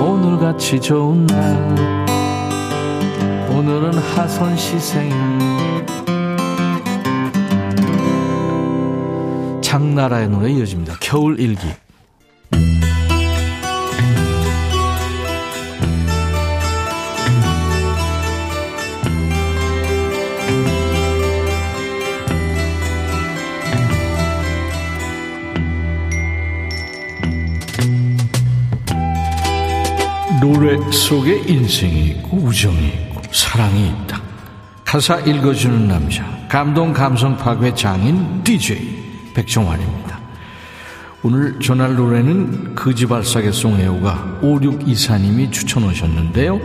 오늘같이 0.00 0.80
좋은 0.80 1.26
날. 1.26 2.06
오늘은 3.50 3.98
하선 3.98 4.56
씨 4.56 4.78
생일. 4.78 5.31
장나라의 9.72 10.28
노래 10.28 10.50
이어집니다. 10.52 10.98
겨울 11.00 11.40
일기. 11.40 11.66
노래 30.42 30.76
속에 30.90 31.44
인생이 31.46 32.08
있고 32.08 32.36
우정이 32.36 32.88
있고 32.88 33.22
사랑이 33.32 33.88
있다. 33.88 34.20
가사 34.84 35.18
읽어주는 35.20 35.88
남자, 35.88 36.26
감동 36.50 36.92
감성 36.92 37.34
파괴 37.38 37.72
장인 37.74 38.44
DJ. 38.44 39.01
백종환입니다. 39.34 40.20
오늘 41.24 41.60
전할 41.60 41.94
노래는 41.94 42.74
거지발사계 42.74 43.52
송혜호가 43.52 44.40
5624님이 44.42 45.52
추천하셨는데요. 45.52 46.60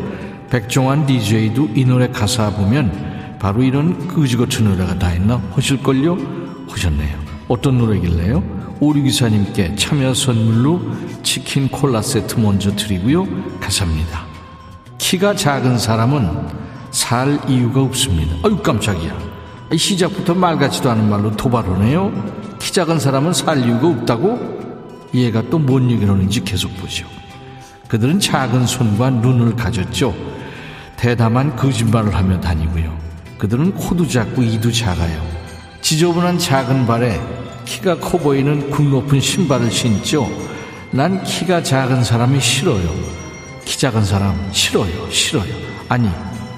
백종환 0.50 1.06
DJ도 1.06 1.70
이 1.76 1.86
노래 1.86 2.08
가사 2.08 2.50
보면 2.50 3.38
바로 3.40 3.62
이런 3.62 4.08
거지 4.08 4.36
같은 4.36 4.66
노래가 4.66 4.98
다 4.98 5.14
있나 5.14 5.42
하실걸요? 5.52 6.18
하셨네요. 6.70 7.18
어떤 7.48 7.78
노래길래요? 7.78 8.78
5624님께 8.82 9.78
참여 9.78 10.14
선물로 10.14 10.82
치킨 11.24 11.68
콜라 11.68 12.02
세트 12.02 12.40
먼저 12.40 12.76
드리고요. 12.76 13.28
가사입니다. 13.60 14.26
키가 14.98 15.36
작은 15.36 15.78
사람은 15.78 16.48
살 16.92 17.40
이유가 17.48 17.82
없습니다. 17.82 18.36
아유 18.44 18.58
깜짝이야. 18.58 19.16
시작부터 19.76 20.34
말 20.34 20.58
같지도 20.58 20.90
않은 20.92 21.10
말로 21.10 21.36
도발하네요. 21.36 22.47
키 22.60 22.72
작은 22.74 23.00
사람은 23.00 23.34
살 23.34 23.64
이유가 23.64 23.88
없다고? 23.88 24.58
얘가 25.14 25.42
또 25.50 25.60
뭔 25.60 25.90
얘기를 25.90 26.14
하는지 26.14 26.44
계속 26.44 26.76
보죠. 26.78 27.06
그들은 27.88 28.20
작은 28.20 28.66
손과 28.68 29.10
눈을 29.10 29.56
가졌죠. 29.56 30.14
대담한 30.98 31.56
거짓말을 31.56 32.14
하며 32.14 32.40
다니고요. 32.42 32.98
그들은 33.38 33.74
코도 33.76 34.08
작고 34.08 34.44
이도 34.44 34.72
작아요. 34.72 35.26
지저분한 35.82 36.40
작은 36.40 36.86
발에 36.86 37.22
키가 37.66 38.00
커 38.00 38.18
보이는 38.18 38.70
굽 38.72 38.84
높은 38.90 39.20
신발을 39.20 39.72
신죠. 39.72 40.28
난 40.92 41.24
키가 41.24 41.64
작은 41.64 42.04
사람이 42.04 42.40
싫어요. 42.42 42.90
키 43.64 43.78
작은 43.80 44.04
사람 44.04 44.50
싫어요. 44.52 45.10
싫어요. 45.12 45.54
아니, 45.88 46.10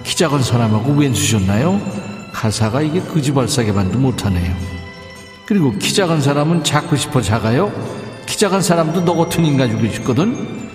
키 0.03 0.15
작은 0.15 0.41
사람하고 0.41 0.93
웬수졌나요? 0.93 1.79
가사가 2.33 2.81
이게 2.81 3.01
거지발싸개만도 3.01 3.99
못하네요. 3.99 4.78
그리고 5.49 5.71
키 5.79 5.95
작은 5.95 6.21
사람은 6.21 6.63
작고 6.63 6.95
싶어 6.95 7.23
작아요? 7.23 7.73
키 8.27 8.37
작은 8.37 8.61
사람도 8.61 9.03
너 9.03 9.15
같은 9.15 9.43
인간 9.43 9.67
주고 9.71 9.91
싶거든? 9.91 10.69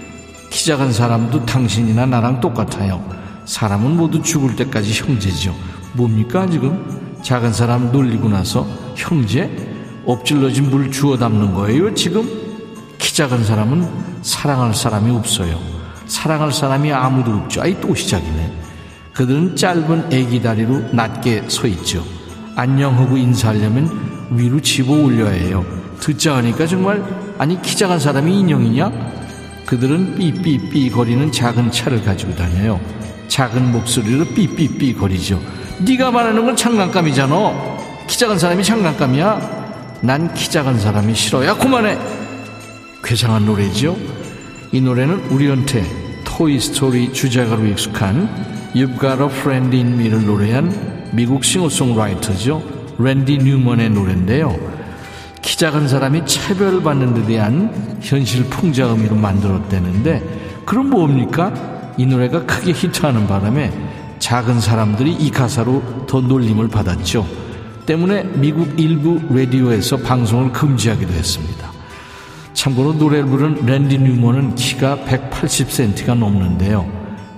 키 0.50 0.66
작은 0.66 0.93
사람도 0.93 1.47
당신이나 1.47 2.07
나랑 2.07 2.40
똑같아요. 2.40 3.09
사람은 3.45 3.97
모두 3.97 4.21
죽을 4.21 4.57
때까지 4.57 4.93
형제죠. 4.93 5.54
뭡니까 5.93 6.49
지금? 6.50 7.16
작은 7.23 7.52
사람 7.52 7.93
놀리고 7.93 8.28
나서 8.28 8.66
형제? 8.97 9.49
엎질러진 10.07 10.71
물 10.71 10.90
주워 10.90 11.16
담는 11.16 11.54
거예요 11.54 11.95
지금? 11.95 12.28
키 12.99 13.14
작은 13.14 13.45
사람은 13.45 13.88
사랑할 14.23 14.75
사람이 14.75 15.14
없어요. 15.14 15.57
사랑할 16.09 16.50
사람이 16.50 16.93
아무도 16.93 17.31
없죠. 17.31 17.62
아이 17.62 17.81
또 17.81 17.95
시작이네. 17.95 18.52
그들은 19.12 19.54
짧은 19.54 20.12
애기 20.12 20.43
다리로 20.43 20.93
낮게 20.93 21.45
서 21.47 21.69
있죠. 21.69 22.04
안녕하고 22.57 23.16
인사하려면 23.16 24.13
위로 24.38 24.61
집어 24.61 24.93
올려야 24.95 25.31
해요. 25.33 25.64
듣자 26.00 26.37
하니까 26.37 26.67
정말 26.67 27.03
아니 27.38 27.61
키 27.62 27.76
작은 27.76 27.99
사람이 27.99 28.41
인형이냐? 28.41 28.91
그들은 29.67 30.17
삐삐삐 30.17 30.91
거리는 30.91 31.33
작은 31.33 31.71
차를 31.71 32.05
가지고 32.05 32.35
다녀요. 32.35 32.81
작은 33.29 33.73
목소리로 33.73 34.25
삐삐삐 34.26 34.95
거리죠. 34.95 35.41
네가 35.79 36.11
말하는 36.11 36.44
건 36.44 36.55
장난감이잖아. 36.55 37.35
키 38.07 38.18
작은 38.18 38.38
사람이 38.38 38.62
장난감이야? 38.62 39.64
난 40.03 40.35
키 40.35 40.51
작은 40.51 40.79
사람이 40.79 41.14
싫어. 41.14 41.44
야 41.47 41.55
그만해. 41.55 41.99
괴상한 43.03 43.47
노래죠. 43.47 43.97
이 44.73 44.81
노래는 44.81 45.31
우리한테 45.31 45.85
토이스토리 46.25 47.12
주제가로 47.12 47.64
익숙한 47.66 48.29
You've 48.75 49.01
Got 49.01 49.23
a 49.23 49.29
Friend 49.29 49.77
in 49.77 49.94
Me를 49.94 50.27
노래한 50.27 51.11
미국 51.12 51.44
싱어송라이터죠. 51.44 52.74
랜디 52.98 53.38
뉴먼의 53.38 53.90
노래인데요. 53.90 54.57
키 55.42 55.59
작은 55.59 55.88
사람이 55.88 56.26
차별받는 56.26 57.14
데 57.14 57.26
대한 57.26 57.98
현실 58.00 58.44
풍자 58.44 58.87
의미로 58.87 59.16
만들었다는데 59.16 60.62
그럼 60.64 60.90
뭡니까? 60.90 61.52
이 61.96 62.07
노래가 62.07 62.44
크게 62.46 62.72
히트하는 62.72 63.26
바람에 63.26 63.70
작은 64.18 64.61
사람들이 64.61 65.12
이 65.12 65.30
가사로 65.30 66.07
더 66.07 66.20
놀림을 66.20 66.68
받았죠. 66.68 67.26
때문에 67.87 68.24
미국 68.35 68.80
일부 68.80 69.20
라디오에서 69.28 69.98
방송을 69.98 70.52
금지하기도 70.52 71.12
했습니다. 71.12 71.70
참고로 72.54 72.94
노래를 72.94 73.26
부른 73.26 73.66
랜디 73.66 73.98
뉴먼은 73.98 74.54
키가 74.54 75.00
180cm가 75.07 76.16
넘는데요. 76.16 76.90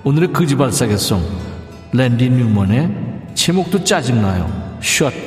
오늘의 0.05 0.31
거지발사계송 0.31 1.21
랜디 1.91 2.29
뉴먼의 2.29 2.89
제목도 3.35 3.83
짜증나요. 3.83 4.77
Shut 4.81 5.26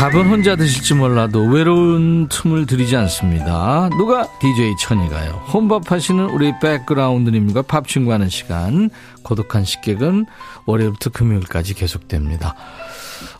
밥은 0.00 0.30
혼자 0.30 0.56
드실지 0.56 0.94
몰라도 0.94 1.44
외로운 1.44 2.26
틈을 2.30 2.64
들이지 2.64 2.96
않습니다. 2.96 3.90
누가 3.98 4.26
DJ 4.40 4.76
천이가요. 4.80 5.32
혼밥 5.52 5.92
하시는 5.92 6.24
우리 6.24 6.58
백그라운드님과 6.58 7.60
밥 7.62 7.86
친구하는 7.86 8.30
시간. 8.30 8.88
고독한 9.22 9.62
식객은 9.62 10.24
월요일부터 10.64 11.10
금요일까지 11.10 11.74
계속됩니다. 11.74 12.54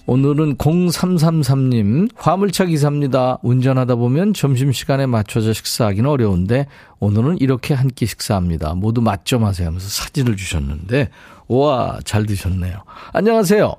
오늘은 0.04 0.58
0333님, 0.58 2.10
화물차 2.14 2.66
기사입니다. 2.66 3.38
운전하다 3.42 3.94
보면 3.94 4.34
점심시간에 4.34 5.06
맞춰서 5.06 5.54
식사하기는 5.54 6.10
어려운데, 6.10 6.66
오늘은 6.98 7.38
이렇게 7.40 7.72
한 7.72 7.88
끼 7.88 8.04
식사합니다. 8.04 8.74
모두 8.74 9.00
맛 9.00 9.24
좀 9.24 9.44
하세요 9.44 9.66
하면서 9.68 9.88
사진을 9.88 10.36
주셨는데, 10.36 11.08
우와, 11.48 12.00
잘 12.04 12.26
드셨네요. 12.26 12.82
안녕하세요. 13.14 13.76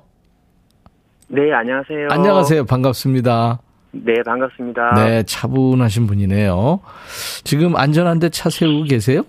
네, 1.34 1.50
안녕하세요. 1.50 2.08
안녕하세요. 2.10 2.66
반갑습니다. 2.66 3.58
네, 3.92 4.22
반갑습니다. 4.22 4.94
네, 4.96 5.22
차분하신 5.22 6.06
분이네요. 6.06 6.80
지금 7.44 7.74
안전한데 7.74 8.28
차 8.28 8.50
세우고 8.50 8.84
계세요? 8.84 9.22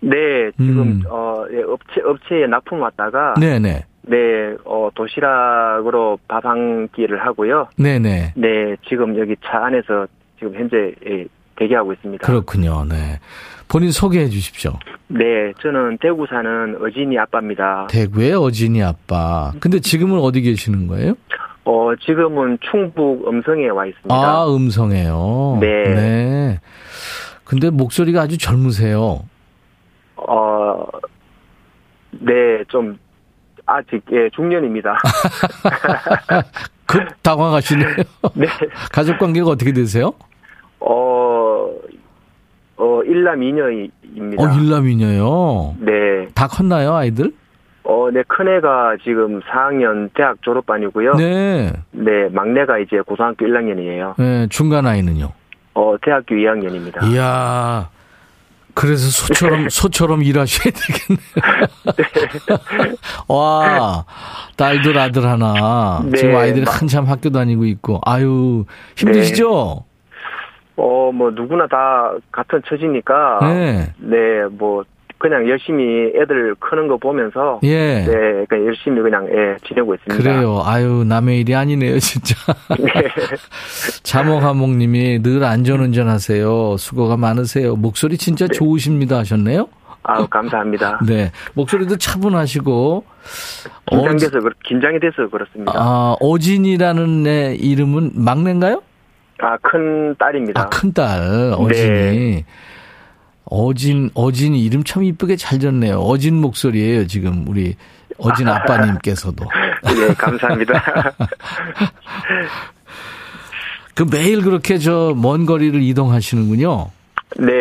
네, 0.00 0.50
지금 0.56 0.78
음. 0.80 1.02
어 1.08 1.44
예, 1.52 1.62
업체 1.62 2.00
업체에 2.04 2.46
납품 2.48 2.80
왔다가 2.82 3.34
네 3.38 3.60
네. 3.60 3.84
네, 4.02 4.56
어 4.64 4.88
도시락으로 4.94 6.18
밥 6.26 6.44
한 6.44 6.88
끼를 6.88 7.24
하고요. 7.24 7.68
네 7.78 8.00
네. 8.00 8.32
네, 8.36 8.74
지금 8.88 9.16
여기 9.16 9.36
차 9.44 9.66
안에서 9.66 10.06
지금 10.40 10.52
현재 10.54 10.92
예, 11.08 11.26
대기하고 11.58 11.92
있습니다. 11.94 12.26
그렇군요. 12.26 12.84
네. 12.84 13.18
본인 13.68 13.90
소개해 13.90 14.28
주십시오. 14.28 14.72
네, 15.08 15.52
저는 15.60 15.98
대구 16.00 16.26
사는 16.28 16.76
어진이 16.80 17.18
아빠입니다. 17.18 17.88
대구의 17.90 18.34
어진이 18.34 18.82
아빠. 18.82 19.52
근데 19.60 19.80
지금은 19.80 20.20
어디 20.20 20.40
계시는 20.42 20.86
거예요? 20.86 21.14
어 21.64 21.90
지금은 22.00 22.58
충북 22.70 23.26
음성에 23.26 23.68
와 23.68 23.86
있습니다. 23.86 24.14
아, 24.14 24.46
음성에요. 24.54 25.58
네. 25.60 25.82
네. 25.94 26.60
근데 27.44 27.70
목소리가 27.70 28.22
아주 28.22 28.38
젊으세요. 28.38 29.24
어, 30.16 30.86
네, 32.12 32.62
좀 32.68 32.98
아직 33.66 34.00
예 34.12 34.30
중년입니다. 34.34 34.96
급 36.86 37.22
당황하시네요. 37.22 37.96
네, 38.34 38.46
가족 38.92 39.18
관계가 39.18 39.50
어떻게 39.50 39.72
되세요? 39.72 40.12
어, 40.80 41.35
어, 42.78 43.00
일남 43.04 43.42
이녀입니다. 43.42 44.42
어, 44.42 44.48
일남이녀요. 44.58 45.76
네. 45.80 46.28
다 46.34 46.46
컸나요, 46.46 46.94
아이들? 46.94 47.32
어, 47.84 48.08
네, 48.12 48.22
큰애가 48.26 48.96
지금 49.04 49.40
4학년 49.42 50.10
대학 50.14 50.42
졸업반이고요. 50.42 51.14
네. 51.14 51.72
네. 51.92 52.28
막내가 52.32 52.78
이제 52.78 53.00
고등학교 53.06 53.46
1학년이에요. 53.46 54.14
네, 54.18 54.46
중간 54.48 54.86
아이는요. 54.86 55.32
어, 55.74 55.94
대학교 56.04 56.34
2학년입니다. 56.34 57.04
이야. 57.12 57.88
그래서 58.74 59.08
소처럼, 59.08 59.68
소처럼 59.70 60.22
일하셔야 60.22 60.70
되겠네요. 60.74 61.66
와, 63.28 64.04
딸들 64.56 64.98
아들 64.98 65.24
하나. 65.26 66.02
네, 66.04 66.18
지금 66.18 66.36
아이들이 66.36 66.64
막- 66.64 66.80
한참 66.82 67.04
학교 67.06 67.30
다니고 67.30 67.64
있고. 67.66 68.00
아유, 68.04 68.64
힘드시죠? 68.96 69.84
어, 70.76 71.10
뭐, 71.12 71.30
누구나 71.30 71.66
다 71.66 72.12
같은 72.30 72.62
처지니까. 72.66 73.38
네. 73.42 73.92
네, 73.98 74.46
뭐, 74.50 74.84
그냥 75.18 75.48
열심히 75.48 76.12
애들 76.14 76.54
크는 76.58 76.88
거 76.88 76.98
보면서 76.98 77.58
예. 77.62 78.04
네, 78.04 78.44
그냥 78.48 78.66
열심히 78.66 79.00
그냥 79.00 79.26
예, 79.32 79.56
지내고 79.66 79.94
있습니다. 79.94 80.22
그래요. 80.22 80.60
아유, 80.64 81.04
남의 81.08 81.40
일이 81.40 81.54
아니네요, 81.54 81.98
진짜. 81.98 82.36
네. 82.78 82.92
자몽하몽 84.04 84.78
님이 84.78 85.22
늘 85.22 85.42
안전운전 85.42 86.08
하세요. 86.08 86.76
수고가 86.76 87.16
많으세요. 87.16 87.76
목소리 87.76 88.18
진짜 88.18 88.46
좋으십니다 88.46 89.16
하셨네요. 89.18 89.68
아우 90.02 90.26
감사합니다. 90.28 91.00
네. 91.08 91.32
목소리도 91.54 91.96
차분하시고. 91.96 93.04
긴장돼서 93.86 94.38
그 94.38 94.50
긴장이 94.64 95.00
돼서 95.00 95.28
그렇습니다. 95.28 95.72
아, 95.74 96.14
어진이라는 96.20 97.26
애 97.26 97.54
이름은 97.58 98.12
막내인가요? 98.14 98.82
아, 99.40 99.56
큰 99.62 100.14
딸입니다. 100.18 100.62
아, 100.62 100.68
큰 100.68 100.92
딸, 100.92 101.54
어진이. 101.56 101.88
네. 101.88 102.44
어진, 103.44 104.10
어진이 104.14 104.60
이름 104.64 104.82
참 104.82 105.04
이쁘게 105.04 105.36
잘 105.36 105.60
졌네요. 105.60 105.98
어진 106.00 106.34
목소리예요, 106.40 107.06
지금 107.06 107.44
우리 107.46 107.76
어진 108.18 108.48
아빠님께서도. 108.48 109.44
네, 109.84 110.14
감사합니다. 110.18 110.74
그 113.94 114.04
매일 114.10 114.42
그렇게 114.42 114.78
저 114.78 115.14
먼 115.14 115.46
거리를 115.46 115.80
이동하시는군요. 115.80 116.90
네, 117.38 117.52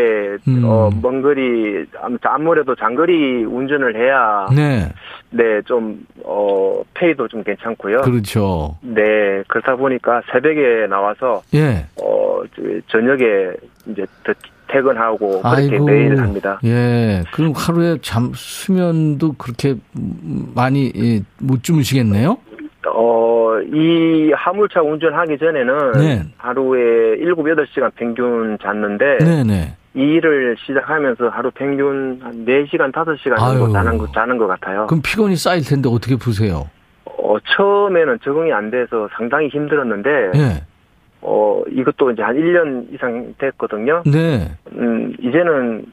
음. 0.47 0.63
어, 0.65 0.89
먼 1.01 1.21
거리, 1.21 1.85
아무래도 2.23 2.75
장거리 2.75 3.43
운전을 3.45 3.95
해야, 3.97 4.45
네. 4.55 4.91
네, 5.31 5.61
좀, 5.65 6.05
어, 6.23 6.81
페이도 6.93 7.27
좀 7.27 7.43
괜찮고요. 7.43 8.01
그렇죠. 8.01 8.77
네, 8.81 9.43
그렇다 9.47 9.75
보니까 9.75 10.21
새벽에 10.31 10.87
나와서, 10.87 11.41
예. 11.53 11.85
어, 12.01 12.41
저- 12.55 12.61
저녁에 12.87 13.51
이제 13.87 14.05
더 14.23 14.33
퇴근하고 14.67 15.41
그렇게 15.41 15.73
아이고. 15.73 15.85
매일 15.85 16.19
합니다. 16.19 16.59
예. 16.63 17.23
그럼 17.33 17.53
하루에 17.55 17.97
잠, 18.01 18.31
수면도 18.33 19.33
그렇게 19.33 19.75
많이 20.55 20.91
예, 20.95 21.21
못 21.39 21.61
주무시겠네요? 21.63 22.37
어, 22.87 23.59
이 23.73 24.31
화물차 24.35 24.81
운전하기 24.81 25.37
전에는 25.37 25.91
네. 25.93 26.23
하루에 26.37 27.17
7, 27.17 27.33
8시간 27.35 27.91
평균 27.95 28.57
잤는데, 28.61 29.17
네네. 29.19 29.75
이 29.95 29.99
일을 30.01 30.57
시작하면서 30.65 31.29
하루 31.29 31.51
평균 31.51 32.19
한 32.21 32.45
4시간, 32.45 32.91
5시간 32.91 33.39
아유. 33.39 33.57
정도 33.59 33.71
자는, 33.73 33.97
거- 33.97 34.07
자는 34.11 34.37
것 34.37 34.47
같아요. 34.47 34.87
그럼 34.87 35.01
피곤이 35.01 35.37
쌓일 35.37 35.63
텐데 35.63 35.87
어떻게 35.89 36.17
푸세요? 36.17 36.69
어, 37.05 37.37
처음에는 37.55 38.19
적응이 38.23 38.51
안 38.51 38.69
돼서 38.69 39.07
상당히 39.15 39.47
힘들었는데, 39.47 40.09
예. 40.35 40.63
어, 41.21 41.61
이것도 41.71 42.11
이제 42.11 42.21
한 42.23 42.35
1년 42.35 42.93
이상 42.93 43.33
됐거든요. 43.37 44.03
네. 44.05 44.51
음, 44.73 45.13
이제는, 45.19 45.85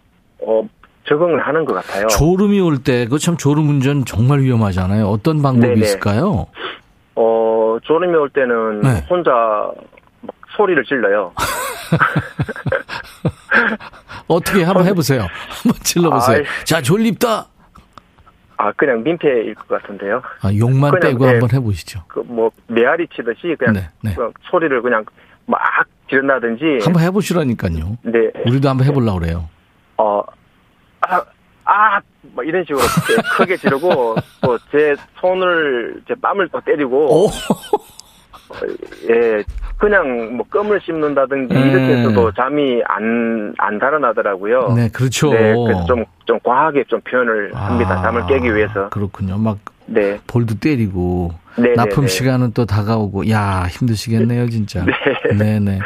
어, 0.45 0.63
적응을 1.05 1.41
하는 1.41 1.65
것 1.65 1.75
같아요. 1.75 2.07
졸음이 2.09 2.61
올 2.61 2.79
때, 2.83 3.05
그거 3.05 3.19
참 3.19 3.37
졸음 3.37 3.69
운전 3.69 4.05
정말 4.05 4.41
위험하잖아요. 4.41 5.07
어떤 5.07 5.43
방법이 5.43 5.69
네네. 5.75 5.81
있을까요? 5.81 6.47
어, 7.15 7.77
졸음이 7.83 8.15
올 8.17 8.29
때는 8.31 8.81
네. 8.81 8.89
혼자 9.09 9.31
막 9.31 9.75
소리를 10.63 10.85
질러요. 10.85 11.33
어떻게 14.29 14.63
한번 14.63 14.87
해보세요. 14.87 15.27
한번 15.63 15.81
질러보세요. 15.83 16.37
아이. 16.39 16.45
자, 16.65 16.81
졸립다. 16.81 17.47
아, 18.57 18.71
그냥 18.73 19.03
민폐일 19.03 19.55
것 19.57 19.67
같은데요. 19.69 20.23
아, 20.41 20.53
욕만 20.57 20.93
빼고 21.01 21.25
네. 21.25 21.31
한번 21.33 21.51
해보시죠. 21.53 22.05
그, 22.07 22.21
뭐, 22.21 22.51
메아리 22.69 23.09
치듯이 23.09 23.57
그냥 23.59 23.75
네, 23.75 23.89
네. 24.03 24.15
그 24.15 24.31
소리를 24.51 24.81
그냥 24.83 25.05
막 25.47 25.61
지른다든지. 26.09 26.79
한번 26.85 27.03
해보시라니까요. 27.03 27.99
네. 28.03 28.31
우리도 28.47 28.69
한번 28.69 28.87
해보려고 28.87 29.19
그래요. 29.19 29.49
어, 29.97 30.23
아, 31.01 31.21
아, 31.65 32.01
뭐 32.35 32.45
이런 32.45 32.63
식으로 32.65 32.81
크게 33.37 33.57
지르고, 33.57 34.15
또 34.43 34.57
제 34.71 34.95
손을, 35.21 36.01
제 36.07 36.15
뺨을 36.15 36.49
또 36.53 36.61
때리고, 36.61 37.27
예, 39.11 39.45
그냥 39.79 40.37
뭐 40.37 40.47
껌을 40.49 40.81
씹는다든지 40.81 41.55
음. 41.55 41.61
이렇게 41.61 41.97
해서도 41.97 42.33
잠이 42.33 42.83
안, 42.87 43.55
안 43.59 43.79
달아나더라고요. 43.79 44.75
네, 44.77 44.89
그렇죠. 44.91 45.33
네, 45.33 45.55
그래서 45.55 45.85
좀, 45.87 46.05
좀 46.25 46.39
과하게 46.43 46.85
좀 46.85 47.01
표현을 47.01 47.55
합니다. 47.55 47.99
아, 47.99 48.03
잠을 48.03 48.27
깨기 48.27 48.55
위해서. 48.55 48.89
그렇군요. 48.91 49.37
막 49.39 49.59
네. 49.87 50.19
볼도 50.27 50.59
때리고 50.59 51.33
네, 51.57 51.75
납품 51.75 52.05
네, 52.05 52.09
네. 52.09 52.15
시간은 52.17 52.53
또 52.53 52.65
다가오고 52.65 53.29
야 53.31 53.67
힘드시겠네요 53.71 54.49
진짜. 54.49 54.85
네. 54.85 54.93
네네. 55.37 55.79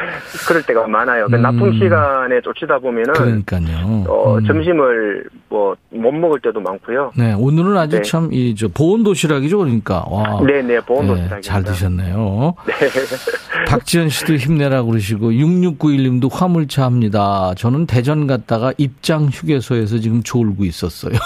그럴 0.48 0.62
때가 0.62 0.86
많아요. 0.86 1.26
그 1.28 1.36
음. 1.36 1.42
납품 1.42 1.72
시간에 1.78 2.40
쫓이다 2.40 2.78
보면은, 2.78 3.12
그러니까요. 3.14 4.04
어, 4.08 4.38
음. 4.38 4.46
점심을 4.46 5.24
뭐 5.48 5.76
못 5.96 6.12
먹을 6.12 6.40
때도 6.40 6.60
많고요. 6.60 7.12
네 7.16 7.32
오늘은 7.32 7.76
아주 7.76 7.96
네. 7.96 8.02
참이 8.02 8.54
저 8.54 8.68
보온 8.68 9.02
도시락이죠 9.02 9.58
그러니까 9.58 10.04
와. 10.08 10.40
네네, 10.46 10.80
보온 10.80 11.06
네, 11.06 11.08
도시락입니다. 11.08 11.40
잘 11.40 11.64
드셨네요. 11.64 12.54
네. 12.66 12.74
박지현 13.68 14.08
씨도 14.10 14.36
힘내라 14.36 14.82
그러시고 14.84 15.30
6691님도 15.30 16.32
화물차 16.32 16.84
합니다. 16.84 17.52
저는 17.56 17.86
대전 17.86 18.26
갔다가 18.26 18.72
입장 18.76 19.26
휴게소에서 19.26 19.98
지금 19.98 20.22
졸고 20.22 20.64
있었어요. 20.64 21.14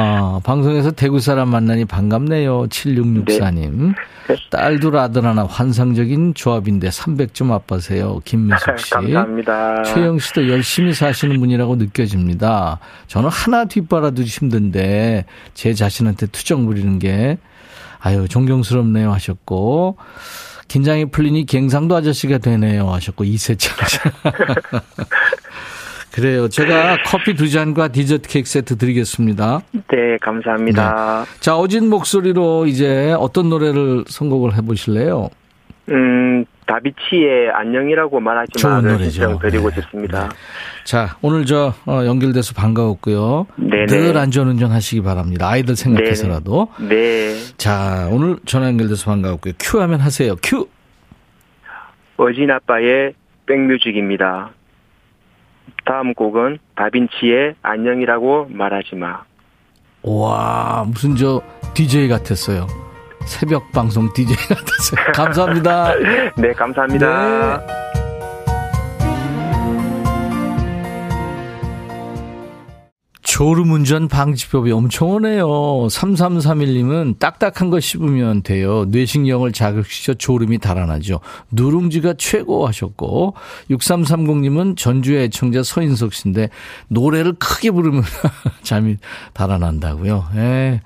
아, 0.00 0.40
방송에서 0.44 0.92
대구 0.92 1.18
사람 1.18 1.48
만나니 1.48 1.84
반갑네요. 1.84 2.68
7664님. 2.68 3.94
딸도 4.50 4.96
아들 5.00 5.24
하나 5.24 5.44
환상적인 5.44 6.34
조합인데 6.34 6.88
300점 6.90 7.50
아빠세요. 7.50 8.20
김민숙 8.24 8.78
씨. 8.78 8.90
감사합니다. 8.90 9.82
최영 9.82 10.20
씨도 10.20 10.48
열심히 10.50 10.92
사시는 10.94 11.40
분이라고 11.40 11.76
느껴집니다. 11.76 12.78
저는 13.08 13.28
하나 13.28 13.64
뒷바라도 13.64 14.22
힘든데 14.22 15.24
제 15.54 15.74
자신한테 15.74 16.26
투정 16.26 16.66
부리는 16.66 16.98
게 17.00 17.38
아유 18.00 18.28
존경스럽네요 18.28 19.10
하셨고 19.12 19.96
긴장이 20.68 21.06
풀리니 21.06 21.46
갱상도 21.46 21.96
아저씨가 21.96 22.38
되네요 22.38 22.88
하셨고 22.92 23.24
이세창 23.24 23.76
씨. 23.88 23.98
그래요. 26.20 26.48
제가 26.48 26.98
커피 27.04 27.34
두 27.34 27.48
잔과 27.48 27.88
디저트 27.88 28.28
케이크 28.28 28.48
세트 28.48 28.76
드리겠습니다. 28.76 29.60
네, 29.72 30.16
감사합니다. 30.20 31.24
자, 31.38 31.56
어진 31.56 31.88
목소리로 31.88 32.66
이제 32.66 33.14
어떤 33.18 33.48
노래를 33.48 34.04
선곡을 34.08 34.56
해보실래요? 34.56 35.28
음, 35.90 36.44
다비치의 36.66 37.50
안녕이라고 37.54 38.20
말하지 38.20 38.52
좋은 38.58 38.74
마를 38.74 38.90
노래죠. 38.92 39.10
신청 39.10 39.38
드리고 39.38 39.70
네. 39.70 39.80
싶습니다. 39.80 40.28
자, 40.84 41.16
오늘 41.22 41.46
저 41.46 41.72
어, 41.86 42.04
연결돼서 42.04 42.52
반가웠고요. 42.54 43.46
네네. 43.56 43.86
늘 43.86 44.16
안전운전 44.16 44.70
하시기 44.72 45.02
바랍니다. 45.02 45.48
아이들 45.48 45.76
생각해서라도. 45.76 46.68
네. 46.88 47.34
자, 47.56 48.08
오늘 48.10 48.36
전화 48.44 48.66
연결돼서 48.66 49.10
반가웠고요. 49.10 49.54
큐 49.58 49.80
하면 49.80 50.00
하세요. 50.00 50.34
큐. 50.42 50.68
어진 52.16 52.50
아빠의 52.50 53.14
백뮤직입니다. 53.46 54.50
다음 55.84 56.14
곡은 56.14 56.58
다빈치의 56.74 57.56
안녕이라고 57.62 58.48
말하지 58.50 58.96
마. 58.96 59.22
와, 60.02 60.84
무슨 60.86 61.16
저 61.16 61.40
DJ 61.74 62.08
같았어요. 62.08 62.66
새벽 63.26 63.70
방송 63.72 64.12
DJ 64.14 64.36
같았어요. 64.36 65.12
감사합니다. 65.12 65.94
네, 66.38 66.52
감사합니다. 66.52 67.60
졸음 73.38 73.70
운전 73.70 74.08
방지법이 74.08 74.72
엄청 74.72 75.10
오네요. 75.10 75.46
3331님은 75.46 77.20
딱딱한 77.20 77.70
거 77.70 77.78
씹으면 77.78 78.42
돼요. 78.42 78.84
뇌신경을 78.86 79.52
자극시켜 79.52 80.14
졸음이 80.14 80.58
달아나죠. 80.58 81.20
누룽지가 81.52 82.14
최고 82.18 82.66
하셨고 82.66 83.34
6330님은 83.70 84.76
전주의 84.76 85.22
애청자 85.22 85.62
서인석 85.62 86.14
씨인데 86.14 86.48
노래를 86.88 87.34
크게 87.34 87.70
부르면 87.70 88.02
잠이 88.64 88.96
달아난다고요. 89.34 90.30
예. 90.34 90.80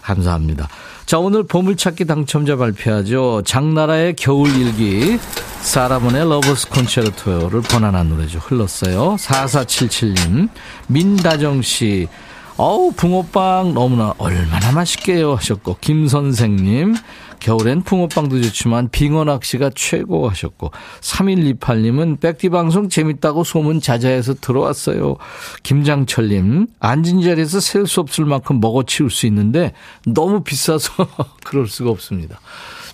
감사합니다. 0.00 0.70
자, 1.06 1.20
오늘 1.20 1.44
보물찾기 1.44 2.04
당첨자 2.06 2.56
발표하죠. 2.56 3.42
장나라의 3.44 4.16
겨울일기, 4.16 5.20
사라본의 5.60 6.28
Lover's 6.28 6.68
Concerto를 6.68 7.60
번안한 7.62 8.08
노래죠. 8.08 8.40
흘렀어요. 8.40 9.14
4477님, 9.14 10.48
민다정씨, 10.88 12.08
어우, 12.56 12.90
붕어빵 12.96 13.72
너무나 13.72 14.14
얼마나 14.18 14.72
맛있게요 14.72 15.36
하셨고, 15.36 15.76
김선생님, 15.80 16.96
겨울엔 17.40 17.82
붕어빵도 17.82 18.40
좋지만 18.42 18.88
빙어 18.90 19.24
낚시가 19.24 19.70
최고 19.74 20.28
하셨고 20.28 20.70
3128님은 21.00 22.20
백디 22.20 22.48
방송 22.48 22.88
재밌다고 22.88 23.44
소문 23.44 23.80
자자해서 23.80 24.34
들어왔어요. 24.34 25.16
김장철님 25.62 26.66
앉은 26.80 27.22
자리에서 27.22 27.60
셀 27.60 27.86
수 27.86 28.00
없을 28.00 28.24
만큼 28.24 28.58
먹어치울 28.60 29.10
수 29.10 29.26
있는데 29.26 29.72
너무 30.04 30.42
비싸서 30.42 30.92
그럴 31.44 31.68
수가 31.68 31.90
없습니다. 31.90 32.40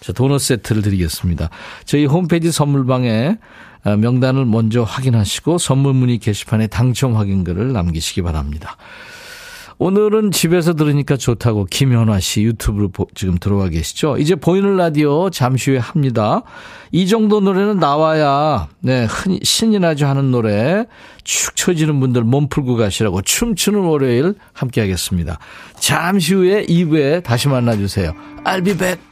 자, 0.00 0.12
도넛 0.12 0.40
세트를 0.40 0.82
드리겠습니다. 0.82 1.48
저희 1.84 2.04
홈페이지 2.04 2.52
선물방에 2.52 3.38
아, 3.84 3.96
명단을 3.96 4.44
먼저 4.44 4.82
확인하시고 4.82 5.58
선물 5.58 5.94
문의 5.94 6.18
게시판에 6.18 6.68
당첨 6.68 7.16
확인글을 7.16 7.72
남기시기 7.72 8.22
바랍니다. 8.22 8.76
오늘은 9.82 10.30
집에서 10.30 10.74
들으니까 10.74 11.16
좋다고 11.16 11.64
김현화 11.64 12.20
씨 12.20 12.44
유튜브로 12.44 12.90
지금 13.16 13.36
들어와 13.36 13.68
계시죠? 13.68 14.16
이제 14.16 14.36
보이는 14.36 14.76
라디오 14.76 15.28
잠시 15.28 15.72
후에 15.72 15.80
합니다. 15.80 16.42
이 16.92 17.08
정도 17.08 17.40
노래는 17.40 17.78
나와야, 17.78 18.68
네, 18.78 19.06
흔히, 19.06 19.40
신이 19.42 19.80
나죠 19.80 20.06
하는 20.06 20.30
노래, 20.30 20.86
축 21.24 21.56
처지는 21.56 21.98
분들 21.98 22.22
몸 22.22 22.48
풀고 22.48 22.76
가시라고 22.76 23.22
춤추는 23.22 23.80
월요일 23.80 24.36
함께 24.52 24.82
하겠습니다. 24.82 25.40
잠시 25.80 26.34
후에 26.34 26.64
2부에 26.66 27.24
다시 27.24 27.48
만나 27.48 27.76
주세요. 27.76 28.12
I'll 28.44 28.64
be 28.64 28.76
back. 28.76 29.11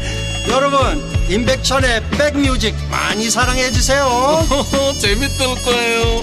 여러분 0.51 0.79
임백천의 1.29 2.01
백뮤직 2.11 2.75
많이 2.91 3.29
사랑해 3.29 3.71
주세요 3.71 4.05
재밌을 4.99 5.45
거예요 5.63 6.21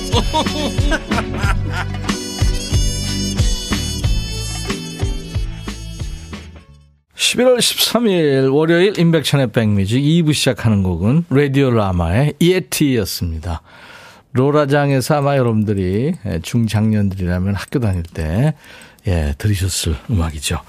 11월 7.15 7.59
13일 7.59 8.55
월요일 8.55 8.99
인백천의 8.99 9.53
백뮤직 9.53 10.03
2부 10.03 10.35
시작하는 10.35 10.83
곡은 10.83 11.27
라디오 11.29 11.71
라마의 11.71 12.35
이에티였습니다. 12.39 13.61
로라장에서 14.33 15.17
아마 15.17 15.37
여러분들이 15.37 16.15
중장년들이라면 16.43 17.55
학교 17.55 17.81
다닐 17.81 18.03
때 18.03 18.55
예, 19.07 19.35
들으셨을 19.37 19.97
음악이죠. 20.11 20.61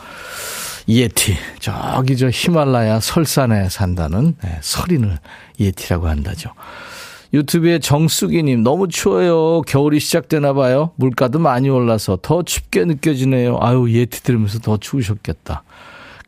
이에티. 0.89 1.35
저기 1.59 2.17
저 2.17 2.31
히말라야 2.31 2.99
설산에 2.99 3.69
산다는 3.69 4.35
예, 4.43 4.57
설인을 4.61 5.19
이에티라고 5.59 6.07
한다죠. 6.07 6.49
유튜브에 7.31 7.77
정수기님 7.77 8.63
너무 8.63 8.87
추워요. 8.87 9.61
겨울이 9.61 9.99
시작되나 9.99 10.53
봐요. 10.53 10.89
물가도 10.95 11.37
많이 11.37 11.69
올라서 11.69 12.17
더 12.23 12.41
춥게 12.41 12.85
느껴지네요. 12.85 13.59
아유 13.61 13.85
예티 13.91 14.23
들으면서 14.23 14.57
더 14.57 14.77
추우셨겠다. 14.77 15.61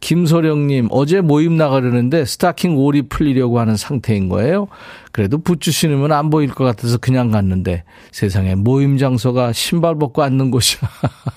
김소령님, 0.01 0.87
어제 0.89 1.21
모임 1.21 1.57
나가려는데 1.57 2.25
스타킹 2.25 2.75
올이 2.75 3.03
풀리려고 3.03 3.59
하는 3.59 3.77
상태인 3.77 4.29
거예요. 4.29 4.67
그래도 5.11 5.37
붓주 5.37 5.71
신으면 5.71 6.11
안 6.11 6.29
보일 6.29 6.49
것 6.49 6.63
같아서 6.63 6.97
그냥 6.97 7.31
갔는데 7.31 7.83
세상에 8.11 8.55
모임 8.55 8.97
장소가 8.97 9.53
신발 9.53 9.95
벗고 9.95 10.23
앉는 10.23 10.51
곳이 10.51 10.77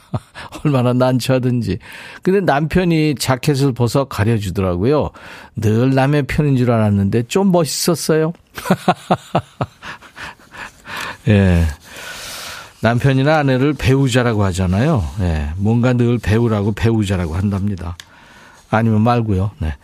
얼마나 0.64 0.92
난처하든지. 0.94 1.78
근데 2.22 2.40
남편이 2.40 3.16
자켓을 3.18 3.74
벗어 3.74 4.04
가려주더라고요. 4.04 5.10
늘 5.56 5.94
남의 5.94 6.24
편인 6.24 6.56
줄 6.56 6.70
알았는데 6.70 7.24
좀 7.24 7.52
멋있었어요. 7.52 8.32
예. 11.28 11.64
남편이나 12.80 13.38
아내를 13.38 13.74
배우자라고 13.74 14.44
하잖아요. 14.44 15.04
예. 15.20 15.48
뭔가 15.56 15.92
늘 15.92 16.18
배우라고 16.18 16.72
배우자라고 16.72 17.34
한답니다. 17.34 17.96
아니면 18.76 19.02
말고요. 19.02 19.50
네. 19.58 19.74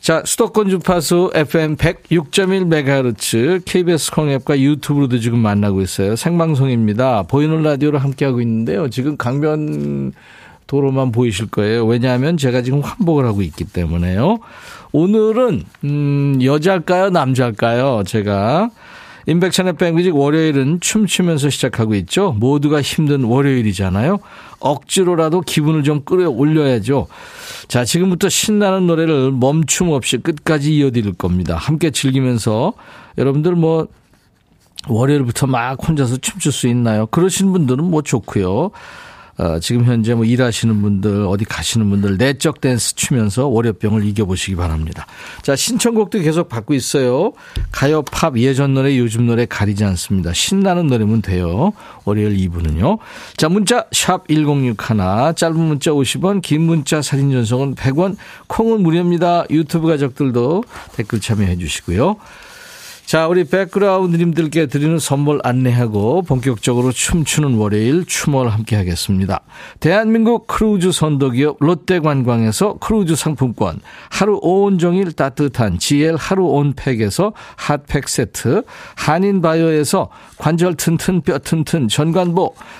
자, 0.00 0.22
수도권 0.24 0.70
주파수 0.70 1.30
FM 1.34 1.76
106.1MHz 1.76 3.62
KBS 3.66 4.12
콩앱과 4.12 4.58
유튜브로도 4.58 5.20
지금 5.20 5.38
만나고 5.40 5.82
있어요. 5.82 6.16
생방송입니다. 6.16 7.24
보이는 7.24 7.62
라디오로 7.62 7.98
함께하고 7.98 8.40
있는데요. 8.40 8.88
지금 8.88 9.18
강변 9.18 10.12
도로만 10.66 11.12
보이실 11.12 11.48
거예요. 11.48 11.84
왜냐하면 11.84 12.36
제가 12.36 12.62
지금 12.62 12.80
환복을 12.80 13.26
하고 13.26 13.42
있기 13.42 13.64
때문에요. 13.64 14.38
오늘은 14.92 15.64
음, 15.84 16.38
여자일까요, 16.42 17.10
남자일까요? 17.10 18.04
제가 18.06 18.70
인백천의 19.26 19.74
백뮤직 19.74 20.16
월요일은 20.16 20.80
춤추면서 20.80 21.50
시작하고 21.50 21.94
있죠. 21.96 22.32
모두가 22.38 22.80
힘든 22.80 23.24
월요일이잖아요. 23.24 24.18
억지로라도 24.60 25.40
기분을 25.42 25.82
좀 25.82 26.04
끌어올려야죠. 26.04 27.06
자, 27.68 27.84
지금부터 27.84 28.28
신나는 28.28 28.86
노래를 28.86 29.32
멈춤 29.32 29.90
없이 29.90 30.18
끝까지 30.18 30.76
이어드릴 30.76 31.14
겁니다. 31.14 31.56
함께 31.56 31.90
즐기면서 31.90 32.72
여러분들 33.18 33.54
뭐 33.54 33.88
월요일부터 34.88 35.46
막 35.46 35.76
혼자서 35.86 36.16
춤출 36.18 36.52
수 36.52 36.68
있나요? 36.68 37.06
그러신 37.06 37.52
분들은 37.52 37.84
뭐 37.84 38.02
좋고요. 38.02 38.70
어, 39.40 39.58
지금 39.58 39.86
현재 39.86 40.12
뭐 40.12 40.26
일하시는 40.26 40.82
분들, 40.82 41.24
어디 41.26 41.46
가시는 41.46 41.88
분들 41.88 42.18
내적 42.18 42.60
댄스 42.60 42.94
추면서 42.94 43.46
월요병을 43.46 44.04
이겨보시기 44.04 44.54
바랍니다. 44.54 45.06
자, 45.40 45.56
신청곡도 45.56 46.20
계속 46.20 46.50
받고 46.50 46.74
있어요. 46.74 47.32
가요, 47.72 48.02
팝, 48.02 48.36
예전 48.36 48.74
노래, 48.74 48.98
요즘 48.98 49.26
노래 49.26 49.46
가리지 49.46 49.82
않습니다. 49.82 50.34
신나는 50.34 50.88
노래면 50.88 51.22
돼요. 51.22 51.72
월요일 52.04 52.36
2부는요. 52.36 52.98
자, 53.38 53.48
문자, 53.48 53.86
샵 53.92 54.28
1061, 54.28 54.76
짧은 55.34 55.58
문자 55.58 55.90
50원, 55.90 56.42
긴 56.42 56.60
문자 56.60 57.00
사진 57.00 57.30
전송은 57.32 57.76
100원, 57.76 58.16
콩은 58.46 58.82
무료입니다. 58.82 59.46
유튜브 59.48 59.88
가족들도 59.88 60.64
댓글 60.96 61.18
참여해 61.18 61.56
주시고요. 61.56 62.16
자, 63.10 63.26
우리 63.26 63.42
백그라운드님들께 63.42 64.66
드리는 64.66 64.96
선물 65.00 65.40
안내하고 65.42 66.22
본격적으로 66.22 66.92
춤추는 66.92 67.56
월요일 67.56 68.04
춤을 68.04 68.48
함께 68.50 68.76
하겠습니다. 68.76 69.40
대한민국 69.80 70.46
크루즈 70.46 70.92
선도기업 70.92 71.56
롯데관광에서 71.58 72.74
크루즈 72.74 73.16
상품권, 73.16 73.80
하루 74.10 74.38
온종일 74.40 75.10
따뜻한 75.10 75.80
GL 75.80 76.14
하루 76.14 76.44
온팩에서 76.46 77.32
핫팩 77.56 78.08
세트, 78.08 78.62
한인바이오에서 78.94 80.08
관절 80.38 80.76
튼튼 80.76 81.22
뼈 81.22 81.40
튼튼 81.40 81.88
전관보, 81.88 82.54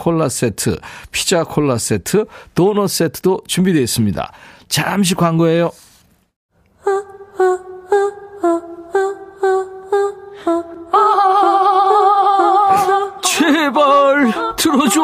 콜라 0.00 0.30
세트, 0.30 0.78
피자 1.12 1.44
콜라 1.44 1.76
세트, 1.76 2.24
도넛 2.54 2.88
세트도 2.88 3.42
준비되어 3.46 3.82
있습니다. 3.82 4.32
잠시 4.68 5.14
광고예요. 5.14 5.70
제발 13.22 14.32
들어줘. 14.56 15.00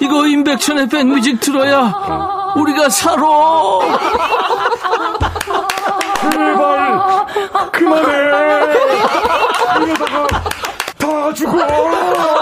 이거 0.00 0.26
임백천의 0.26 0.88
백뮤직 0.88 1.38
들어야 1.38 2.52
우리가 2.56 2.88
살아. 2.88 3.22
제발 6.32 7.26
그만해. 7.70 8.12
이러다가 9.84 10.26
다 10.98 11.32
죽어. 11.32 12.41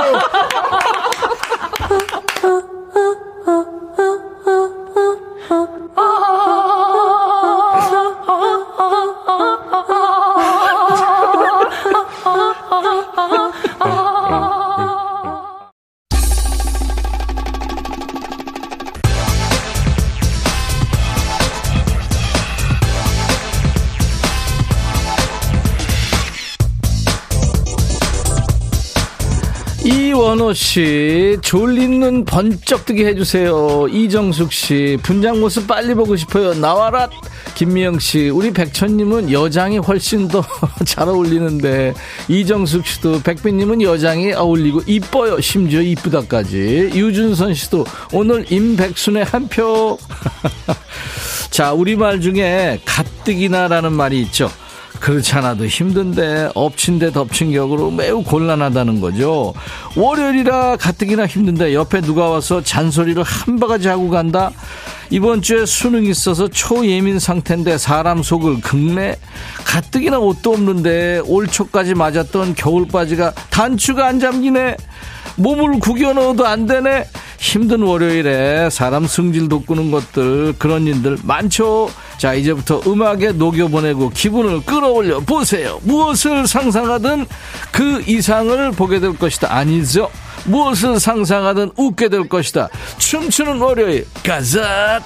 씨, 30.71 31.37
눈 31.43 32.25
번쩍 32.25 32.87
뜨게 32.87 33.07
해주세요. 33.07 33.89
이정숙 33.89 34.53
씨, 34.53 34.97
분장 35.03 35.41
모습 35.41 35.67
빨리 35.67 35.95
보고 35.95 36.15
싶어요. 36.15 36.55
나와라! 36.55 37.11
김미영 37.57 37.99
씨, 37.99 38.29
우리 38.29 38.53
백천님은 38.53 39.33
여장이 39.33 39.79
훨씬 39.79 40.29
더 40.29 40.45
잘 40.87 41.09
어울리는데, 41.09 41.93
이정숙 42.29 42.87
씨도 42.87 43.23
백빈님은 43.23 43.83
여장이 43.83 44.33
어울리고 44.35 44.83
이뻐요. 44.87 45.41
심지어 45.41 45.83
이쁘다까지. 45.83 46.93
유준선 46.95 47.53
씨도 47.55 47.85
오늘 48.13 48.47
임백순의 48.53 49.25
한 49.25 49.49
표. 49.49 49.99
자, 51.51 51.73
우리말 51.73 52.21
중에 52.21 52.81
가뜩이나라는 52.85 53.93
말이 53.93 54.21
있죠. 54.23 54.49
그렇지 55.01 55.35
않아도 55.35 55.67
힘든데 55.67 56.51
엎친 56.55 56.99
데 56.99 57.11
덮친 57.11 57.53
격으로 57.53 57.91
매우 57.91 58.23
곤란하다는 58.23 59.01
거죠. 59.01 59.55
월요일이라 59.97 60.77
가뜩이나 60.77 61.27
힘든데 61.27 61.75
옆에 61.75 62.01
누가 62.03 62.29
와서 62.29 62.63
잔소리를 62.63 63.23
한 63.23 63.59
바가지 63.59 63.89
하고 63.89 64.11
간다? 64.11 64.51
이번 65.09 65.43
주에 65.43 65.67
수능 65.67 66.05
있어서 66.05 66.47
초예민 66.49 67.19
상태인데 67.19 67.79
사람 67.79 68.23
속을 68.23 68.61
긁네? 68.61 69.17
가뜩이나 69.65 70.19
옷도 70.19 70.53
없는데 70.53 71.23
올 71.25 71.49
초까지 71.49 71.95
맞았던 71.95 72.55
겨울 72.55 72.87
바지가 72.87 73.33
단추가 73.51 74.07
안 74.07 74.21
잠기네? 74.21 74.77
몸을 75.37 75.79
구겨 75.81 76.13
넣어도 76.13 76.47
안 76.47 76.67
되네? 76.67 77.07
힘든 77.39 77.83
월요일에 77.83 78.69
사람 78.71 79.07
승질 79.07 79.49
돋구는 79.49 79.91
것들, 79.91 80.55
그런 80.59 80.87
일들 80.87 81.19
많죠? 81.23 81.91
자, 82.19 82.35
이제부터 82.35 82.83
음악에 82.87 83.33
녹여보내고 83.33 84.11
기분을 84.11 84.63
끌어올려 84.65 85.21
보세요. 85.21 85.81
무엇을 85.85 86.47
상상하든 86.47 87.27
그 87.73 88.03
이상을 88.07 88.73
보게 88.73 89.01
될 89.01 89.17
것이다. 89.17 89.55
아니죠? 89.55 90.11
무엇을 90.45 91.01
상상하든 91.01 91.73
웃게 91.77 92.09
될 92.09 92.29
것이다. 92.29 92.69
춤추는 92.99 93.59
월요일, 93.59 94.07
가자! 94.23 95.01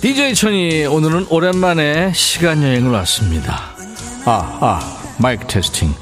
DJ 0.00 0.34
천이 0.34 0.86
오늘은 0.86 1.26
오랜만에 1.28 2.12
시간 2.14 2.62
여행을 2.62 2.92
왔습니다. 2.92 3.72
아, 4.24 4.58
아, 4.60 4.98
마이크 5.18 5.44
testing. 5.48 5.92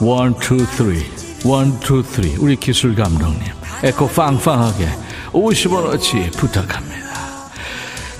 One, 0.00 0.36
two, 0.40 0.58
three. 0.58 1.06
One, 1.44 1.78
two, 1.78 2.02
three. 2.02 2.34
우리 2.38 2.56
기술 2.56 2.96
감독님. 2.96 3.40
에코 3.84 4.08
빵빵하게 4.08 4.88
50원어치 5.32 6.32
부탁합니다. 6.36 7.08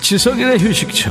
지석일의 0.01 0.61
휴식처. 0.61 1.11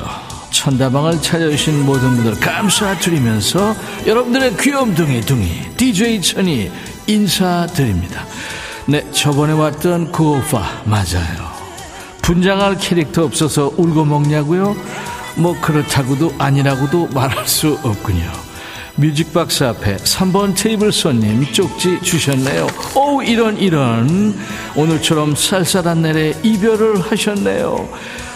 천다방을 0.51 1.21
찾아주신 1.21 1.85
모든 1.85 2.15
분들 2.15 2.39
감사드리면서 2.39 3.75
여러분들의 4.07 4.57
귀염둥이 4.57 5.21
둥이 5.21 5.75
DJ 5.75 6.21
천이 6.21 6.71
인사드립니다. 7.05 8.25
네, 8.87 9.11
저번에 9.11 9.53
왔던 9.53 10.13
그 10.13 10.37
오빠 10.37 10.81
맞아요. 10.85 11.58
분장할 12.29 12.77
캐릭터 12.77 13.23
없어서 13.23 13.71
울고 13.75 14.05
먹냐고요? 14.05 14.75
뭐 15.37 15.59
그렇다고도 15.61 16.35
아니라고도 16.37 17.07
말할 17.07 17.47
수 17.47 17.79
없군요. 17.81 18.31
뮤직박스 18.97 19.63
앞에 19.63 19.97
3번 19.97 20.55
테이블 20.55 20.91
손님 20.91 21.43
쪽지 21.51 22.03
주셨네요. 22.03 22.67
오 22.95 23.23
이런 23.23 23.57
이런 23.57 24.37
오늘처럼 24.75 25.33
쌀쌀한 25.33 26.03
날에 26.03 26.35
이별을 26.43 27.01
하셨네요. 27.01 27.89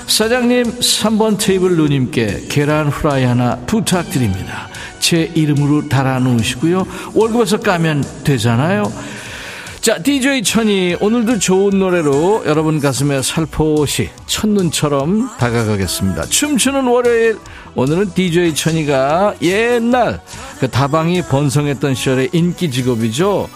사장님 0.07 0.79
3번 0.79 1.37
테이블 1.37 1.75
누님께 1.75 2.47
계란 2.49 2.87
후라이 2.87 3.25
하나 3.25 3.57
부탁드립니다. 3.67 4.69
제 4.97 5.31
이름으로 5.35 5.87
달아 5.87 6.17
놓으시고요. 6.17 6.87
월급에서 7.13 7.59
까면 7.59 8.03
되잖아요. 8.23 8.91
자, 9.83 9.97
DJ 10.01 10.43
천이 10.43 10.95
오늘도 11.01 11.39
좋은 11.39 11.77
노래로 11.77 12.43
여러분 12.45 12.79
가슴에 12.79 13.21
살포시 13.21 14.11
첫눈처럼 14.27 15.35
다가가겠습니다. 15.37 16.23
춤추는 16.27 16.87
월요일 16.87 17.37
오늘은 17.75 18.13
DJ 18.13 18.55
천이가 18.55 19.35
옛날 19.41 20.21
그 20.61 20.69
다방이 20.69 21.23
번성했던 21.23 21.95
시절의 21.95 22.29
인기 22.31 22.71
직업이죠. 22.71 23.49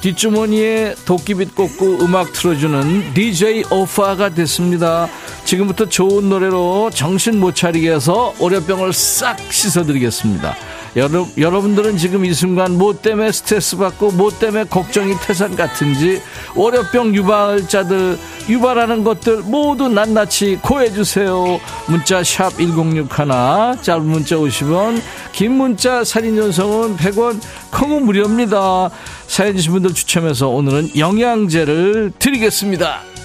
뒷주머니에 0.00 0.94
도끼빗 1.04 1.54
꽂고 1.54 1.98
음악 2.00 2.32
틀어주는 2.32 3.12
DJ 3.12 3.64
오파가 3.70 4.30
됐습니다. 4.30 5.08
지금부터 5.44 5.90
좋은 5.90 6.30
노래로 6.30 6.88
정신 6.94 7.38
못 7.38 7.54
차리게 7.54 7.92
해서 7.92 8.32
오려병을 8.38 8.94
싹 8.94 9.36
씻어드리겠습니다. 9.52 10.56
여러, 10.96 11.26
여러분들은 11.36 11.98
지금 11.98 12.24
이 12.24 12.32
순간 12.32 12.78
뭐 12.78 12.98
때문에 12.98 13.30
스트레스 13.30 13.76
받고 13.76 14.12
뭐 14.12 14.30
때문에 14.30 14.64
걱정이 14.64 15.14
태산 15.20 15.54
같은지 15.54 16.22
월요병 16.54 17.14
유발자들 17.14 18.18
유발하는 18.48 19.04
것들 19.04 19.42
모두 19.42 19.88
낱낱이 19.88 20.60
고해주세요. 20.62 21.60
문자 21.86 22.24
샵 22.24 22.56
1061 22.56 23.82
짧은 23.82 24.06
문자 24.06 24.36
50원 24.36 25.02
긴 25.32 25.52
문자 25.52 26.02
사진 26.02 26.34
전송은 26.36 26.96
100원 26.96 27.40
콩은 27.72 28.06
무료입니다. 28.06 28.88
사연 29.26 29.54
주신 29.54 29.72
분들 29.72 29.92
추첨해서 29.92 30.48
오늘은 30.48 30.96
영양제를 30.96 32.12
드리겠습니다 32.18 33.15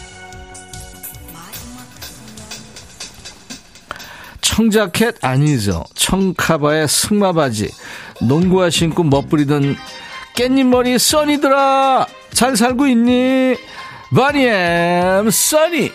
청자켓 4.52 5.24
아니죠. 5.24 5.86
청카바의 5.96 6.86
승마바지. 6.90 7.72
농구화 8.28 8.70
신고 8.70 9.02
멋부리던 9.02 9.78
깻잎머리 10.36 11.00
써니들아 11.00 12.06
잘 12.34 12.58
살고 12.58 12.88
있니? 12.88 13.56
바니엠 14.14 15.30
써니 15.32 15.92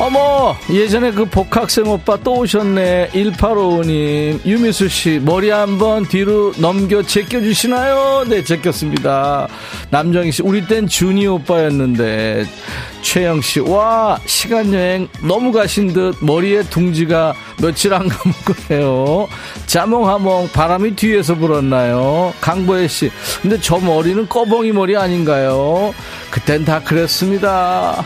어머 0.00 0.56
예전에 0.70 1.10
그 1.10 1.24
복학생 1.24 1.88
오빠 1.88 2.16
또 2.22 2.34
오셨네. 2.38 3.10
1855님 3.14 4.44
유미수씨 4.46 5.22
머리 5.24 5.50
한번 5.50 6.04
뒤로 6.06 6.52
넘겨 6.58 7.02
제껴주시나요? 7.02 8.24
네 8.28 8.44
제꼈습니다. 8.44 9.48
남정희씨 9.90 10.42
우리 10.42 10.64
땐 10.66 10.86
준이 10.86 11.26
오빠였는데. 11.26 12.46
최영씨 13.02 13.60
와 13.60 14.18
시간여행 14.26 15.08
너무 15.22 15.50
가신 15.50 15.92
듯 15.92 16.16
머리에 16.20 16.62
둥지가 16.62 17.34
며칠 17.60 17.92
안 17.94 18.08
거예요. 18.68 19.28
자몽하몽 19.66 20.50
바람이 20.52 20.94
뒤에서 20.94 21.34
불었나요? 21.34 22.34
강보혜씨 22.40 23.10
근데 23.42 23.58
저 23.60 23.78
머리는 23.78 24.28
꺼벙이 24.28 24.72
머리 24.72 24.96
아닌가요? 24.96 25.94
그땐 26.30 26.64
다 26.64 26.80
그랬습니다 26.82 28.04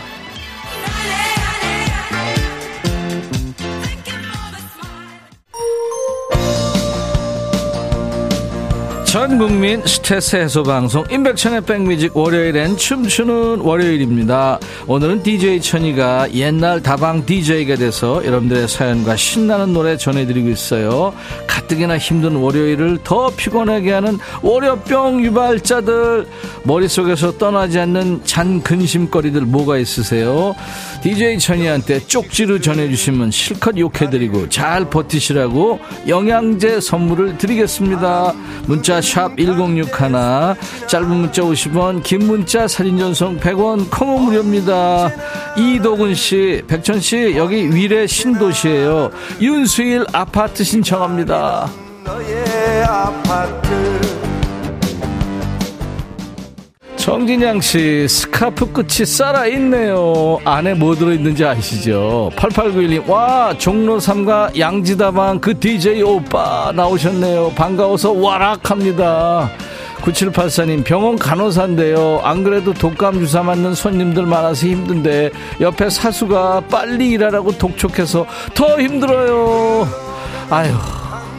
전 9.13 9.37
국민 9.37 9.85
스트레스 9.85 10.37
해소 10.37 10.63
방송 10.63 11.03
임백천의 11.07 11.61
백뮤직 11.65 12.17
월요일엔 12.17 12.77
춤추는 12.77 13.59
월요일입니다. 13.59 14.57
오늘은 14.87 15.21
DJ 15.21 15.61
천이가 15.61 16.33
옛날 16.33 16.81
다방 16.81 17.23
DJ가 17.23 17.75
돼서 17.75 18.25
여러분들의 18.25 18.67
사연과 18.67 19.15
신나는 19.15 19.71
노래 19.71 19.97
전해드리고 19.97 20.49
있어요. 20.49 21.13
가뜩이나 21.45 21.99
힘든 21.99 22.37
월요일을 22.37 23.01
더 23.03 23.29
피곤하게 23.29 23.91
하는 23.91 24.17
월요병 24.41 25.23
유발자들 25.23 26.25
머릿속에서 26.63 27.37
떠나지 27.37 27.77
않는 27.77 28.21
잔 28.23 28.63
근심거리들 28.63 29.41
뭐가 29.41 29.77
있으세요? 29.77 30.55
DJ 31.03 31.37
천이한테 31.37 31.99
쪽지로 32.07 32.61
전해주시면 32.61 33.29
실컷 33.29 33.77
욕해드리고 33.77 34.49
잘 34.49 34.89
버티시라고 34.89 35.79
영양제 36.07 36.79
선물을 36.79 37.37
드리겠습니다. 37.37 38.33
문자 38.65 39.02
샵 39.03 39.35
1061, 39.37 40.55
짧은 40.87 41.09
문자 41.09 41.41
50원, 41.43 42.01
긴 42.01 42.25
문자 42.25 42.67
사진 42.67 42.97
전송 42.97 43.39
100원, 43.39 43.91
콩은 43.91 44.23
무료입니다. 44.23 45.11
이도근씨, 45.57 46.63
백천씨, 46.67 47.33
여기 47.35 47.69
위례 47.69 48.07
신도시에요. 48.07 49.11
윤수일 49.41 50.05
아파트 50.13 50.63
신청합니다. 50.63 51.69
정진양 57.03 57.59
씨, 57.59 58.07
스카프 58.07 58.71
끝이 58.71 59.05
살아있네요. 59.05 60.39
안에 60.45 60.73
뭐 60.73 60.95
들어있는지 60.95 61.43
아시죠? 61.43 62.31
8891님, 62.37 63.09
와, 63.09 63.53
종로 63.57 63.97
3가 63.99 64.57
양지다방 64.57 65.41
그 65.41 65.59
DJ 65.59 66.01
오빠 66.01 66.71
나오셨네요. 66.73 67.51
반가워서 67.57 68.13
와락 68.13 68.71
합니다. 68.71 69.49
9784님, 69.99 70.85
병원 70.85 71.17
간호사인데요. 71.17 72.21
안 72.23 72.41
그래도 72.41 72.73
독감 72.73 73.19
주사 73.19 73.43
맞는 73.43 73.73
손님들 73.73 74.25
많아서 74.25 74.65
힘든데, 74.65 75.31
옆에 75.59 75.89
사수가 75.89 76.61
빨리 76.71 77.09
일하라고 77.09 77.57
독촉해서 77.57 78.25
더 78.53 78.79
힘들어요. 78.79 79.85
아유, 80.49 80.71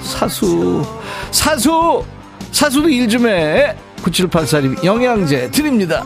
사수, 0.02 0.84
사수! 1.30 2.04
사수도 2.52 2.90
일 2.90 3.08
좀 3.08 3.26
해! 3.26 3.74
9784님, 4.05 4.84
영양제 4.84 5.50
드립니다. 5.50 6.05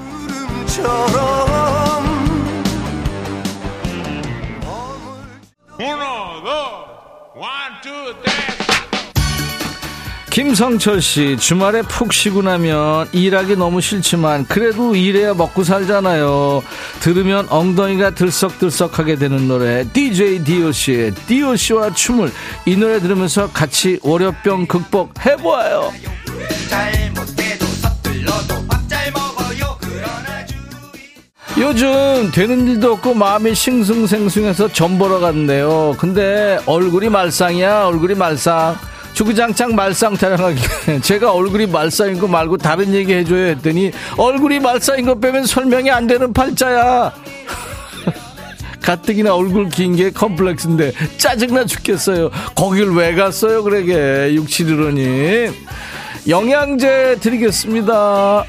김성철 10.31 11.03
씨, 11.03 11.37
주말에 11.37 11.83
푹 11.83 12.13
쉬고 12.13 12.43
나면 12.43 13.09
일하기 13.11 13.57
너무 13.57 13.81
싫지만 13.81 14.47
그래도 14.47 14.95
일해야 14.95 15.35
먹고 15.35 15.65
살잖아요. 15.65 16.63
들으면 17.01 17.49
엉덩이가 17.51 18.15
들썩들썩하게 18.15 19.17
되는 19.17 19.49
노래 19.49 19.85
DJ 19.93 20.45
DOC의 20.45 21.15
DOC와 21.27 21.93
춤을 21.93 22.31
이 22.67 22.77
노래 22.77 23.01
들으면서 23.01 23.51
같이 23.51 23.99
월요병 24.05 24.67
극복해보아요. 24.67 25.93
요즘 31.61 32.31
되는 32.33 32.67
일도 32.69 32.93
없고 32.93 33.15
마음이 33.15 33.55
싱숭생숭해서 33.55 34.69
전 34.73 34.99
보러 34.99 35.19
갔는데요. 35.19 35.97
근데 35.99 36.59
얼굴이 36.67 37.09
말상이야, 37.09 37.87
얼굴이 37.87 38.15
말상. 38.15 38.77
주구장창 39.15 39.75
말상 39.75 40.15
타령하기에 40.15 41.01
제가 41.03 41.33
얼굴이 41.33 41.67
말상인 41.67 42.21
거 42.21 42.29
말고 42.29 42.57
다른 42.59 42.95
얘기 42.95 43.13
해줘야 43.13 43.47
했더니 43.47 43.91
얼굴이 44.17 44.61
말상인 44.61 45.07
거 45.07 45.17
빼면 45.19 45.45
설명이 45.47 45.91
안 45.91 46.07
되는 46.07 46.33
팔자야. 46.33 47.13
가뜩이나 48.81 49.35
얼굴 49.35 49.69
긴 49.69 49.97
게 49.97 50.11
컴플렉스인데 50.13 50.93
짜증나 51.17 51.65
죽겠어요. 51.67 52.31
거길 52.55 52.91
왜 52.91 53.15
갔어요, 53.17 53.65
그러게. 53.65 53.95
6715님. 54.37 55.53
영양제 56.29 57.17
드리겠습니다. 57.21 58.45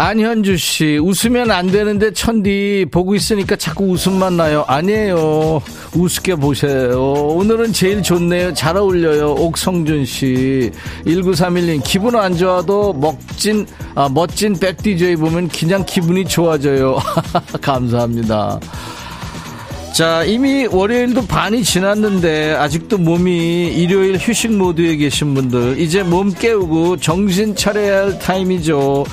안현주 0.00 0.56
씨, 0.56 0.96
웃으면 0.96 1.50
안 1.50 1.66
되는데 1.66 2.10
천디 2.10 2.86
보고 2.90 3.14
있으니까 3.14 3.54
자꾸 3.56 3.84
웃음만 3.84 4.34
나요. 4.34 4.64
아니에요. 4.66 5.60
우습게 5.94 6.36
보세요. 6.36 6.98
오늘은 7.12 7.74
제일 7.74 8.02
좋네요. 8.02 8.54
잘 8.54 8.78
어울려요. 8.78 9.34
옥성준 9.34 10.06
씨. 10.06 10.70
1931님, 11.04 11.82
기분 11.84 12.16
안 12.16 12.34
좋아도 12.34 12.94
먹진, 12.94 13.66
아, 13.94 14.08
멋진 14.08 14.58
백디제이 14.58 15.16
보면 15.16 15.48
그냥 15.48 15.84
기분이 15.84 16.24
좋아져요. 16.24 16.96
감사합니다. 17.60 18.58
자, 19.92 20.24
이미 20.24 20.66
월요일도 20.66 21.26
반이 21.26 21.62
지났는데 21.62 22.52
아직도 22.52 22.96
몸이 22.96 23.66
일요일 23.76 24.16
휴식 24.16 24.50
모드에 24.56 24.96
계신 24.96 25.34
분들 25.34 25.78
이제 25.78 26.02
몸 26.02 26.32
깨우고 26.32 26.96
정신 26.96 27.54
차려야 27.54 28.04
할 28.04 28.18
타임이죠. 28.18 29.04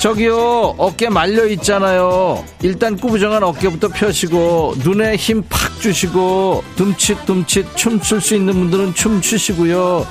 저기요 0.00 0.76
어깨 0.78 1.10
말려 1.10 1.46
있잖아요. 1.48 2.42
일단 2.62 2.96
꾸부정한 2.96 3.42
어깨부터 3.42 3.88
펴시고 3.88 4.74
눈에 4.82 5.16
힘 5.16 5.42
팍 5.42 5.78
주시고 5.80 6.64
둠칫둠칫 6.76 7.76
춤출 7.76 8.20
수 8.22 8.34
있는 8.34 8.54
분들은 8.54 8.94
춤 8.94 9.20
추시고요. 9.20 10.06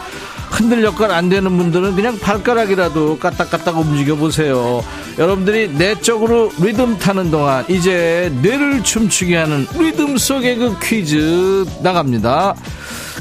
흔들 0.51 0.83
역할 0.83 1.11
안 1.11 1.29
되는 1.29 1.57
분들은 1.57 1.95
그냥 1.95 2.19
발가락이라도 2.19 3.17
까딱까딱 3.19 3.77
움직여 3.77 4.15
보세요. 4.15 4.83
여러분들이 5.17 5.69
내적으로 5.69 6.51
리듬 6.61 6.97
타는 6.99 7.31
동안 7.31 7.65
이제 7.67 8.31
뇌를 8.43 8.83
춤추게 8.83 9.35
하는 9.37 9.67
리듬 9.77 10.17
속의 10.17 10.55
그 10.57 10.75
퀴즈 10.81 11.65
나갑니다 11.81 12.55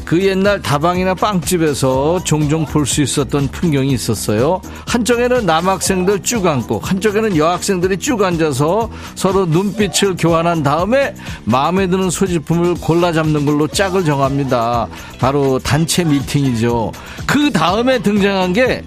그 0.04 0.22
옛날 0.24 0.60
다방이나 0.62 1.14
빵집에서 1.14 2.22
종종 2.24 2.64
볼 2.64 2.86
수 2.86 3.02
있었던 3.02 3.48
풍경이 3.48 3.90
있었어요. 3.92 4.62
한쪽에는 4.86 5.44
남학생들 5.44 6.22
쭉 6.22 6.46
앉고 6.46 6.80
한쪽에는 6.82 7.36
여학생들이 7.36 7.98
쭉 7.98 8.22
앉아서 8.22 8.90
서로 9.14 9.44
눈빛을 9.44 10.16
교환한 10.16 10.62
다음에 10.62 11.14
마음에 11.44 11.86
드는 11.86 12.08
소지품을 12.08 12.76
골라 12.80 13.12
잡는 13.12 13.44
걸로 13.44 13.66
짝을 13.66 14.04
정합니다. 14.04 14.88
바로 15.20 15.58
단체 15.58 16.04
미팅이죠. 16.04 16.92
그 17.26 17.50
다음에 17.52 17.98
등장한 17.98 18.54
게 18.54 18.82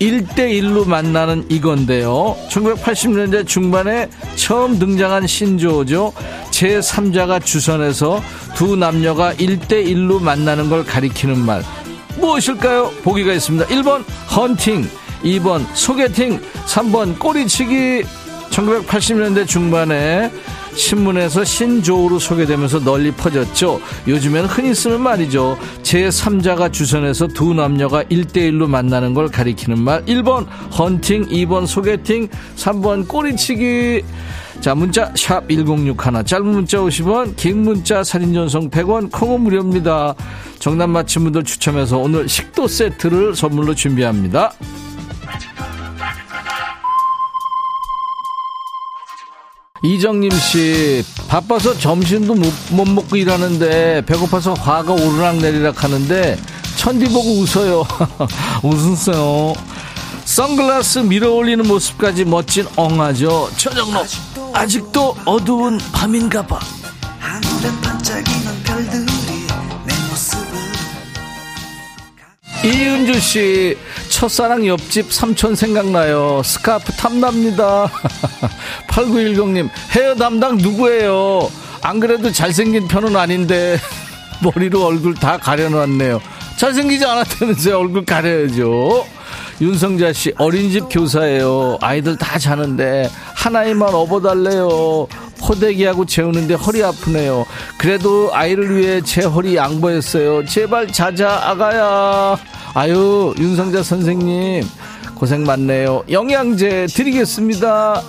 1대1로 0.00 0.86
만나는 0.86 1.46
이건데요. 1.48 2.36
1980년대 2.48 3.46
중반에 3.46 4.08
처음 4.36 4.78
등장한 4.78 5.26
신조어죠. 5.26 6.12
제3자가 6.50 7.44
주선해서 7.44 8.22
두 8.54 8.76
남녀가 8.76 9.32
1대1로 9.34 10.22
만나는 10.22 10.68
걸 10.68 10.84
가리키는 10.84 11.38
말. 11.38 11.62
무엇일까요? 12.18 12.90
보기가 13.02 13.32
있습니다. 13.32 13.66
1번 13.66 14.04
헌팅, 14.34 14.88
2번 15.24 15.64
소개팅, 15.74 16.40
3번 16.66 17.18
꼬리치기. 17.18 18.04
1980년대 18.50 19.48
중반에 19.48 20.30
신문에서 20.74 21.44
신조어로 21.44 22.18
소개되면서 22.18 22.80
널리 22.80 23.10
퍼졌죠. 23.12 23.80
요즘에는 24.06 24.48
흔히 24.48 24.74
쓰는 24.74 25.00
말이죠. 25.00 25.56
제3자가 25.82 26.72
주선해서 26.72 27.28
두 27.28 27.54
남녀가 27.54 28.02
1대1로 28.04 28.68
만나는 28.68 29.14
걸 29.14 29.28
가리키는 29.28 29.78
말. 29.78 30.04
1번 30.06 30.46
헌팅, 30.76 31.26
2번 31.28 31.66
소개팅, 31.66 32.28
3번 32.56 33.06
꼬리치기. 33.06 34.02
자, 34.60 34.74
문자 34.74 35.12
샵 35.14 35.46
1061, 35.48 36.24
짧은 36.24 36.46
문자 36.46 36.78
50원, 36.78 37.36
긴 37.36 37.62
문자 37.64 38.02
사진 38.02 38.32
전송 38.32 38.70
100원, 38.70 39.10
콩은 39.10 39.42
무료입니다. 39.42 40.14
정답 40.58 40.86
맞힌 40.88 41.24
분들 41.24 41.44
추첨해서 41.44 41.98
오늘 41.98 42.28
식도 42.28 42.66
세트를 42.66 43.34
선물로 43.34 43.74
준비합니다. 43.74 44.52
이정님 49.84 50.30
씨 50.30 51.04
바빠서 51.28 51.76
점심도 51.78 52.34
못, 52.34 52.50
못 52.70 52.88
먹고 52.88 53.16
일하는데 53.16 54.02
배고파서 54.06 54.54
화가 54.54 54.94
오르락 54.94 55.36
내리락 55.36 55.84
하는데 55.84 56.38
천디 56.76 57.06
보고 57.10 57.40
웃어요. 57.40 57.86
웃으세요. 58.64 59.52
선글라스 60.24 61.00
밀어 61.00 61.32
올리는 61.32 61.66
모습까지 61.66 62.24
멋진 62.24 62.66
엉아죠. 62.76 63.50
저녁록 63.58 64.06
아직도 64.54 65.16
어두운 65.26 65.78
밤인가 65.92 66.46
봐. 66.46 66.58
이은주 72.64 73.20
씨 73.20 73.76
첫사랑 74.14 74.64
옆집 74.68 75.12
삼촌 75.12 75.56
생각나요. 75.56 76.40
스카프 76.44 76.92
탐납니다. 76.92 77.90
8910님 78.88 79.68
헤어 79.90 80.14
담당 80.14 80.56
누구예요? 80.56 81.50
안 81.82 81.98
그래도 81.98 82.30
잘생긴 82.30 82.86
편은 82.86 83.16
아닌데 83.16 83.76
머리로 84.40 84.84
얼굴 84.86 85.14
다 85.14 85.36
가려놨네요. 85.36 86.20
잘생기지 86.56 87.04
않았다면서요 87.04 87.76
얼굴 87.76 88.04
가려야죠. 88.04 89.04
윤성자 89.60 90.12
씨 90.12 90.32
어린이집 90.38 90.84
교사예요. 90.90 91.78
아이들 91.80 92.16
다 92.16 92.38
자는데 92.38 93.10
하나이만 93.34 93.92
업어달래요. 93.92 95.08
포대기하고 95.40 96.06
재우는데 96.06 96.54
허리 96.54 96.84
아프네요. 96.84 97.44
그래도 97.78 98.30
아이를 98.32 98.76
위해 98.76 99.00
제 99.00 99.22
허리 99.24 99.56
양보했어요. 99.56 100.44
제발 100.46 100.86
자자 100.92 101.50
아가야 101.50 102.38
아유 102.74 103.32
윤성자 103.38 103.82
선생님 103.82 104.64
고생 105.14 105.44
많네요 105.44 106.04
영양제 106.10 106.86
드리겠습니다 106.86 108.02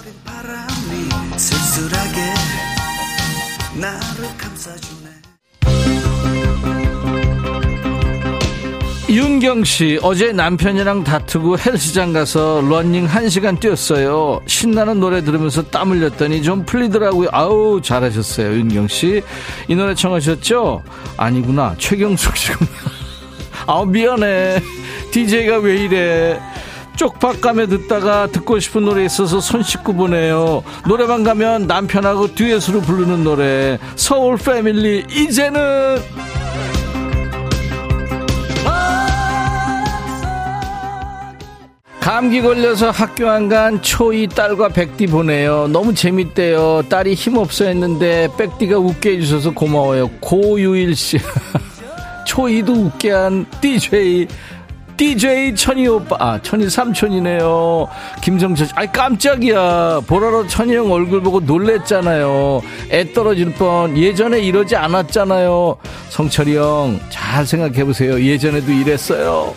윤경 9.08 9.64
씨, 9.64 10.00
어제 10.02 10.34
남편이랑 10.34 11.04
다투고 11.04 11.60
헬스장 11.60 12.12
가서 12.12 12.62
러닝 12.68 13.08
1시간 13.08 13.60
뛰었어요. 13.60 14.42
신나는 14.48 15.00
노래 15.00 15.24
들으면서 15.24 15.62
땀 15.64 15.92
흘렸더니 15.92 16.42
좀 16.42 16.66
풀리더라고요. 16.66 17.30
아우, 17.32 17.80
잘하셨어요, 17.82 18.54
윤경 18.58 18.88
씨. 18.88 19.22
이 19.68 19.76
노래 19.76 19.94
청하셨죠? 19.94 20.84
아니구나. 21.18 21.76
최경숙 21.78 22.36
씨구나. 22.36 22.95
아우, 23.68 23.86
미안해. 23.86 24.62
DJ가 25.12 25.58
왜 25.60 25.76
이래. 25.78 26.40
쪽박감에 26.96 27.68
듣다가 27.68 28.28
듣고 28.28 28.60
싶은 28.60 28.86
노래 28.86 29.04
있어서 29.06 29.42
손 29.42 29.64
씻고 29.64 29.94
보내요. 29.94 30.64
노래방 30.88 31.24
가면 31.24 31.68
남편하고 31.68 32.36
듀엣으로 32.36 32.82
부르는 32.82 33.24
노래. 33.24 33.78
서울 33.96 34.38
패밀리, 34.38 35.04
이제는. 35.10 35.98
감기 42.00 42.42
걸려서 42.42 42.92
학교 42.92 43.28
안 43.30 43.50
간 43.50 43.82
초이 43.82 44.28
딸과 44.28 44.70
백디 44.70 45.08
보내요. 45.08 45.68
너무 45.68 45.94
재밌대요. 45.94 46.84
딸이 46.90 47.14
힘없어 47.16 47.66
했는데 47.66 48.28
백디가 48.38 48.78
웃게 48.78 49.12
해주셔서 49.14 49.52
고마워요. 49.52 50.10
고유일 50.20 50.96
씨. 50.96 51.18
초이도 52.26 52.74
웃게 52.74 53.12
한 53.12 53.46
DJ. 53.62 54.28
DJ 54.98 55.56
천이 55.56 55.88
오빠, 55.88 56.16
아, 56.20 56.42
천이 56.42 56.70
삼촌이네요. 56.70 57.88
김정철, 58.22 58.68
아이, 58.76 58.88
깜짝이야. 58.88 60.02
보라로 60.08 60.48
천이 60.48 60.74
형 60.74 60.90
얼굴 60.92 61.22
보고 61.22 61.42
놀랬잖아요. 61.42 62.62
애 62.92 63.12
떨어질 63.12 63.54
뻔, 63.54 63.98
예전에 63.98 64.40
이러지 64.40 64.76
않았잖아요. 64.78 65.76
성철이 66.10 66.56
형, 66.56 67.00
잘 67.10 67.46
생각해보세요. 67.46 68.22
예전에도 68.24 68.72
이랬어요. 68.72 69.54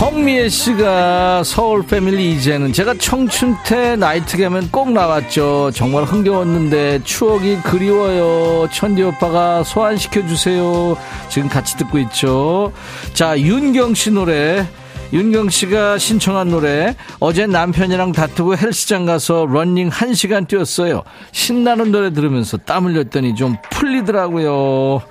황미애 0.00 0.48
씨가 0.48 1.44
서울 1.44 1.86
패밀리 1.86 2.32
이제는 2.32 2.72
제가 2.72 2.94
청춘 2.94 3.54
때 3.66 3.96
나이트 3.96 4.38
가면 4.38 4.70
꼭 4.70 4.92
나왔죠. 4.92 5.72
정말 5.74 6.04
흥겨웠는데 6.04 7.04
추억이 7.04 7.58
그리워요. 7.58 8.66
천디 8.72 9.02
오빠가 9.02 9.62
소환시켜 9.62 10.26
주세요. 10.26 10.96
지금 11.28 11.50
같이 11.50 11.76
듣고 11.76 11.98
있죠. 11.98 12.72
자, 13.12 13.38
윤경 13.38 13.92
씨 13.92 14.10
노래. 14.10 14.66
윤경 15.12 15.50
씨가 15.50 15.98
신청한 15.98 16.48
노래 16.48 16.94
어제 17.18 17.46
남편이랑 17.46 18.12
다투고 18.12 18.56
헬스장 18.56 19.04
가서 19.04 19.44
런닝 19.44 19.90
1시간 19.90 20.48
뛰었어요. 20.48 21.02
신나는 21.32 21.92
노래 21.92 22.10
들으면서 22.10 22.56
땀 22.56 22.86
흘렸더니 22.86 23.34
좀 23.34 23.56
풀리더라고요. 23.70 25.02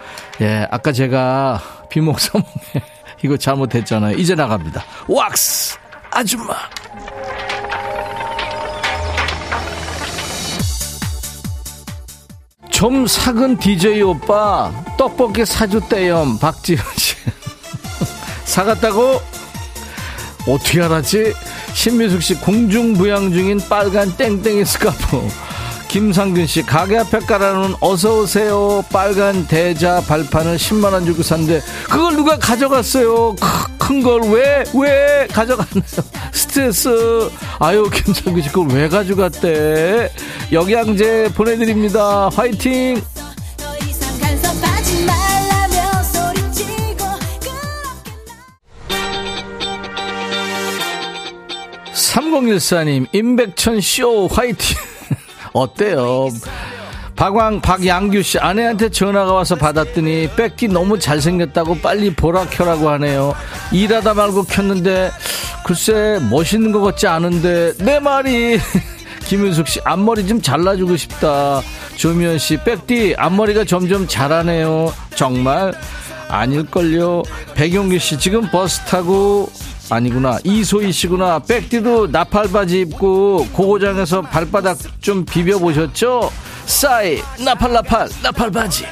예, 0.41 0.67
아까 0.71 0.91
제가 0.91 1.61
비목사몽에 1.89 2.98
이거 3.23 3.37
잘못했잖아요. 3.37 4.17
이제 4.17 4.35
나갑니다. 4.35 4.83
왁스 5.07 5.77
아줌마. 6.11 6.55
좀 12.71 13.05
사근 13.07 13.57
DJ 13.57 14.01
오빠 14.03 14.71
떡볶이 14.97 15.45
사줬대요. 15.45 16.37
박지현 16.39 16.79
씨. 16.95 17.15
사갔다고? 18.45 19.21
어떻게 20.47 20.81
알았지? 20.81 21.33
신미숙 21.73 22.23
씨 22.23 22.35
공중부양 22.35 23.31
중인 23.33 23.59
빨간 23.67 24.15
땡땡이 24.15 24.63
스카프. 24.63 25.27
김상균 25.89 26.45
씨 26.45 26.61
가게 26.61 26.97
앞에 26.99 27.17
깔아놓은 27.19 27.73
어서 27.81 28.19
오세요. 28.21 28.85
빨간 28.91 29.47
대자 29.47 29.99
발판을 30.01 30.55
10만 30.57 30.93
원 30.93 31.03
주고 31.03 31.23
샀는데 31.23 31.61
그걸 31.89 32.15
누가 32.15 32.37
가져갔어요? 32.37 33.35
큰 33.79 34.03
걸 34.03 34.21
왜왜 34.21 35.27
가져갔나요? 35.31 35.83
스트레스. 36.31 37.29
아유 37.59 37.89
김상균 37.91 38.43
씨 38.43 38.49
그걸 38.49 38.67
왜 38.77 38.87
가져갔대? 38.87 40.11
영양제 40.51 41.31
보내드립니다. 41.35 42.29
화이팅! 42.29 43.01
3014님 51.93 53.07
임백천 53.11 53.81
쇼 53.81 54.27
화이팅 54.27 54.77
어때요? 55.53 56.29
박왕 57.15 57.59
박양규 57.59 58.21
씨 58.21 58.39
아내한테 58.39 58.89
전화가 58.89 59.33
와서 59.33 59.55
받았더니 59.55 60.29
뺏기 60.37 60.69
너무 60.69 60.97
잘생겼다고 60.97 61.79
빨리 61.79 62.13
보라 62.13 62.45
켜라고 62.45 62.89
하네요. 62.91 63.35
일하다 63.73 64.13
말고 64.13 64.43
켰는데 64.43 65.11
글쎄 65.65 66.19
멋있는 66.29 66.71
것 66.71 66.79
같지 66.81 67.07
않은데 67.07 67.73
내 67.79 67.99
말이 67.99 68.57
김윤숙 69.27 69.67
씨 69.67 69.81
앞머리 69.83 70.25
좀 70.27 70.41
잘라주고 70.41 70.95
싶다. 70.95 71.61
조미연 71.97 72.37
씨 72.37 72.55
빽디 72.63 73.15
앞머리가 73.17 73.65
점점 73.65 74.07
자라네요. 74.07 74.93
정말 75.13 75.73
아닐걸요. 76.29 77.23
백용규 77.55 77.99
씨 77.99 78.17
지금 78.17 78.49
버스 78.49 78.79
타고 78.85 79.51
아니구나. 79.89 80.37
이소희 80.43 80.91
씨구나. 80.91 81.39
백디도 81.39 82.07
나팔바지 82.07 82.81
입고 82.81 83.47
고고장에서 83.53 84.21
발바닥 84.21 84.77
좀 85.01 85.25
비벼보셨죠? 85.25 86.31
싸이 86.65 87.21
나팔나팔 87.43 88.09
나팔바지. 88.23 88.85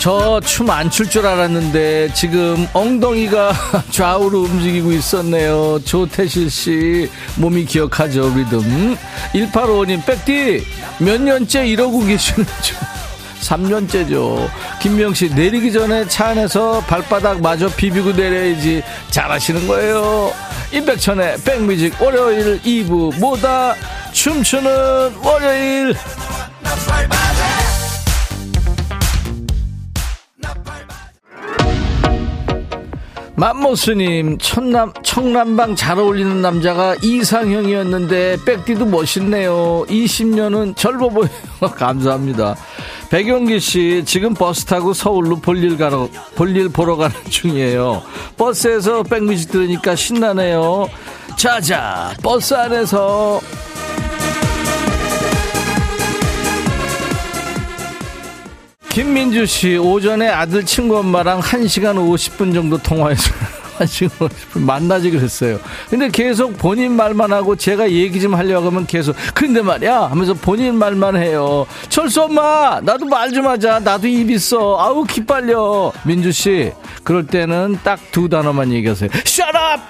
저 0.00 0.38
춤 0.40 0.68
안 0.70 0.90
출 0.90 1.08
줄 1.08 1.26
알았는데 1.26 2.12
지금 2.14 2.66
엉덩이가 2.74 3.52
좌우로 3.90 4.42
움직이고 4.42 4.92
있었네요. 4.92 5.78
조태실 5.84 6.50
씨 6.50 7.10
몸이 7.36 7.64
기억하죠 7.64 8.30
리듬? 8.34 8.96
1855님 9.34 10.04
백디 10.04 10.64
몇 10.98 11.20
년째 11.22 11.66
이러고 11.68 12.00
계시는지 12.04 12.74
3년째죠. 13.44 14.48
김명 14.80 15.14
씨, 15.14 15.28
내리기 15.28 15.72
전에 15.72 16.06
차 16.08 16.28
안에서 16.28 16.80
발바닥 16.80 17.40
마저 17.40 17.68
비비고 17.68 18.12
내려야지. 18.12 18.82
잘하시는 19.10 19.66
거예요. 19.66 20.32
임백천의 20.72 21.36
백뮤직 21.44 22.00
월요일 22.00 22.60
2부, 22.62 23.18
뭐다? 23.20 23.74
춤추는 24.12 25.16
월요일. 25.22 25.94
맘모스님 33.36 34.38
천남 34.38 34.92
청남방 35.02 35.74
잘 35.74 35.98
어울리는 35.98 36.40
남자가 36.40 36.94
이상형이었는데 37.02 38.38
백디도 38.46 38.86
멋있네요 38.86 39.84
20년은 39.88 40.76
젊어 40.76 41.08
보여요 41.08 41.30
감사합니다 41.74 42.54
백용기 43.14 43.60
씨 43.60 44.02
지금 44.04 44.34
버스 44.34 44.64
타고 44.64 44.92
서울로 44.92 45.36
볼일 45.36 45.78
가러 45.78 46.08
볼일 46.34 46.70
보러 46.70 46.96
가는 46.96 47.14
중이에요. 47.30 48.02
버스에서 48.36 49.04
백뮤직 49.04 49.52
들으니까 49.52 49.94
신나네요. 49.94 50.88
자자 51.36 52.12
버스 52.24 52.54
안에서 52.54 53.40
김민주 58.88 59.46
씨 59.46 59.76
오전에 59.76 60.26
아들 60.26 60.66
친구 60.66 60.98
엄마랑 60.98 61.38
1시간 61.38 61.94
50분 61.94 62.52
정도 62.52 62.76
통화했어요. 62.78 63.63
하시고 63.78 64.28
만나지 64.54 65.10
그랬어요. 65.10 65.58
근데 65.90 66.08
계속 66.08 66.56
본인 66.58 66.92
말만 66.92 67.32
하고 67.32 67.56
제가 67.56 67.90
얘기 67.90 68.20
좀 68.20 68.34
하려고 68.34 68.68
하면 68.68 68.86
계속 68.86 69.14
근데 69.34 69.62
말이야 69.62 70.02
하면서 70.10 70.34
본인 70.34 70.76
말만 70.76 71.16
해요. 71.16 71.66
철수 71.88 72.22
엄마 72.22 72.80
나도 72.82 73.06
말 73.06 73.32
좀 73.34 73.46
하자. 73.48 73.80
나도 73.80 74.06
입 74.06 74.30
있어. 74.30 74.78
아우 74.78 75.04
기빨려. 75.04 75.92
민주 76.04 76.30
씨 76.30 76.72
그럴 77.02 77.26
때는 77.26 77.78
딱 77.82 77.98
두 78.12 78.28
단어만 78.28 78.72
얘기하세요. 78.72 79.10
Up. 79.12 79.82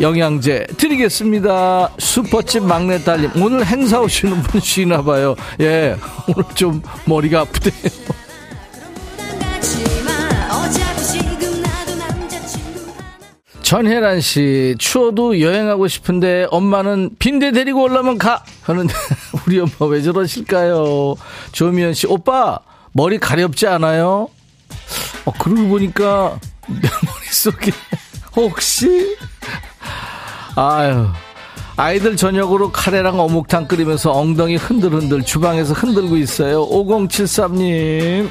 영양제 0.00 0.66
드리겠습니다. 0.76 1.90
슈퍼집 1.98 2.64
막내 2.64 2.98
딸님 3.02 3.30
오늘 3.42 3.64
행사 3.64 4.00
오시는 4.00 4.42
분 4.42 4.60
쉬나 4.60 5.02
봐요. 5.02 5.34
예 5.60 5.96
오늘 6.28 6.44
좀 6.54 6.82
머리가 7.06 7.40
아프대요. 7.40 7.90
전혜란 13.72 14.20
씨, 14.20 14.74
추워도 14.78 15.40
여행하고 15.40 15.88
싶은데 15.88 16.46
엄마는 16.50 17.16
빈대 17.18 17.52
데리고 17.52 17.84
올라면 17.84 18.18
가! 18.18 18.44
하는데 18.64 18.92
우리 19.46 19.60
엄마 19.60 19.86
왜 19.88 20.02
저러실까요? 20.02 21.14
조미연 21.52 21.94
씨, 21.94 22.06
오빠, 22.06 22.58
머리 22.92 23.16
가렵지 23.16 23.66
않아요? 23.66 24.28
어, 25.24 25.32
그러고 25.38 25.68
보니까 25.68 26.38
내 26.68 26.86
머릿속에 27.06 27.72
혹시? 28.36 29.16
아유. 30.54 31.06
아이들 31.76 32.14
저녁으로 32.14 32.72
카레랑 32.72 33.18
어묵탕 33.18 33.68
끓이면서 33.68 34.12
엉덩이 34.12 34.56
흔들흔들 34.56 35.22
주방에서 35.22 35.72
흔들고 35.72 36.18
있어요. 36.18 36.68
5073님. 36.68 38.28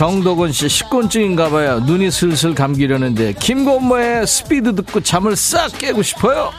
정덕원 0.00 0.50
씨 0.50 0.66
식곤증인가 0.66 1.50
봐요. 1.50 1.78
눈이 1.80 2.10
슬슬 2.10 2.54
감기려는데 2.54 3.34
김건모의 3.34 4.26
스피드 4.26 4.74
듣고 4.76 5.00
잠을 5.00 5.36
싹 5.36 5.76
깨고 5.76 6.02
싶어요. 6.02 6.52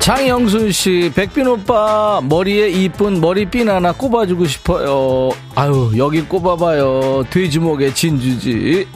장영순 0.00 0.72
씨, 0.72 1.12
백빈 1.14 1.46
오빠 1.46 2.22
머리에 2.24 2.70
이쁜 2.70 3.20
머리핀 3.20 3.68
하나 3.68 3.92
꼽아주고 3.92 4.46
싶어요. 4.46 5.28
아유 5.54 5.92
여기 5.98 6.22
꼽아봐요. 6.22 7.24
돼지목에 7.28 7.92
진주지. 7.92 8.88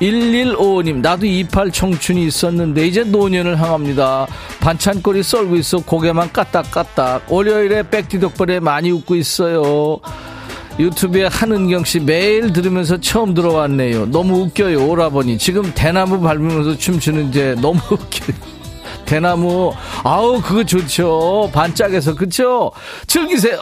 1155님 0.00 1.00
나도 1.00 1.26
이팔 1.26 1.72
청춘이 1.72 2.24
있었는데 2.26 2.86
이제 2.86 3.02
노년을 3.02 3.60
향합니다. 3.60 4.28
반찬거리 4.60 5.24
썰고 5.24 5.56
있어 5.56 5.78
고개만 5.78 6.32
까딱까딱. 6.32 7.24
월요일에 7.28 7.82
백디 7.90 8.20
덕분에 8.20 8.60
많이 8.60 8.92
웃고 8.92 9.16
있어요. 9.16 9.98
유튜브에 10.78 11.26
한은경 11.26 11.84
씨 11.84 11.98
매일 11.98 12.52
들으면서 12.52 12.98
처음 12.98 13.34
들어왔네요. 13.34 14.06
너무 14.06 14.42
웃겨요 14.42 14.86
오라버니. 14.88 15.38
지금 15.38 15.72
대나무 15.74 16.20
밟으면서 16.20 16.78
춤추는데 16.78 17.56
너무 17.56 17.80
웃겨요. 17.90 18.61
대나무. 19.12 19.74
아우 20.04 20.40
그거 20.40 20.64
좋죠. 20.64 21.50
반짝해서 21.52 22.14
그쵸? 22.14 22.72
즐기세요. 23.06 23.60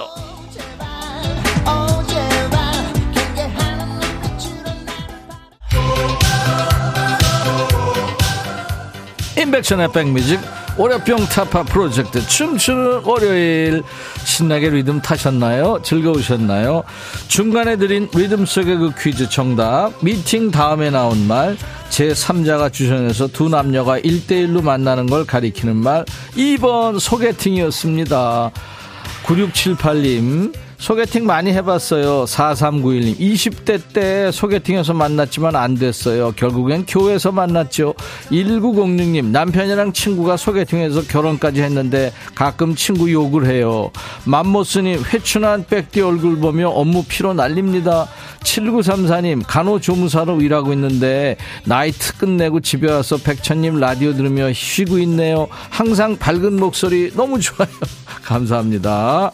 인백션의 9.37 9.91
백뮤직 9.91 10.39
월요병 10.81 11.27
타파 11.27 11.65
프로젝트. 11.65 12.27
춤추는 12.27 13.03
월요일. 13.05 13.83
신나게 14.25 14.71
리듬 14.71 15.03
타셨나요? 15.03 15.81
즐거우셨나요? 15.83 16.85
중간에 17.29 17.77
드린 17.77 18.09
리듬 18.15 18.47
속의 18.47 18.79
그 18.79 18.91
퀴즈 18.99 19.29
정답. 19.29 19.93
미팅 20.01 20.51
다음에 20.51 20.89
나온 20.89 21.27
말. 21.27 21.59
제3자가 21.91 22.73
주선해서 22.73 23.27
두 23.27 23.51
남녀가 23.51 24.01
1대1로 24.01 24.63
만나는 24.63 25.05
걸 25.05 25.27
가리키는 25.27 25.77
말. 25.77 26.07
2번 26.35 26.99
소개팅이었습니다. 26.99 28.51
9678님 29.25 30.55
소개팅 30.81 31.27
많이 31.27 31.53
해봤어요. 31.53 32.25
4391님. 32.25 33.19
20대 33.19 33.81
때 33.93 34.33
소개팅에서 34.33 34.95
만났지만 34.95 35.55
안 35.55 35.75
됐어요. 35.75 36.33
결국엔 36.33 36.87
교회에서 36.87 37.33
만났죠. 37.33 37.95
1906님. 38.33 39.27
남편이랑 39.27 39.93
친구가 39.93 40.39
소개팅에서 40.39 41.03
결혼까지 41.03 41.61
했는데 41.61 42.13
가끔 42.35 42.75
친구 42.75 43.13
욕을 43.13 43.47
해요. 43.47 43.91
맘모스님. 44.25 45.03
회춘한 45.13 45.67
백디 45.67 46.01
얼굴 46.01 46.39
보며 46.39 46.71
업무 46.71 47.05
피로 47.05 47.35
날립니다. 47.35 48.09
7934님. 48.43 49.43
간호조무사로 49.47 50.41
일하고 50.41 50.73
있는데 50.73 51.37
나이트 51.67 52.17
끝내고 52.17 52.61
집에 52.61 52.91
와서 52.91 53.19
백천님 53.19 53.81
라디오 53.81 54.15
들으며 54.15 54.51
쉬고 54.55 54.99
있네요. 55.01 55.47
항상 55.69 56.17
밝은 56.17 56.57
목소리 56.57 57.13
너무 57.15 57.39
좋아요. 57.39 57.69
감사합니다. 58.25 59.31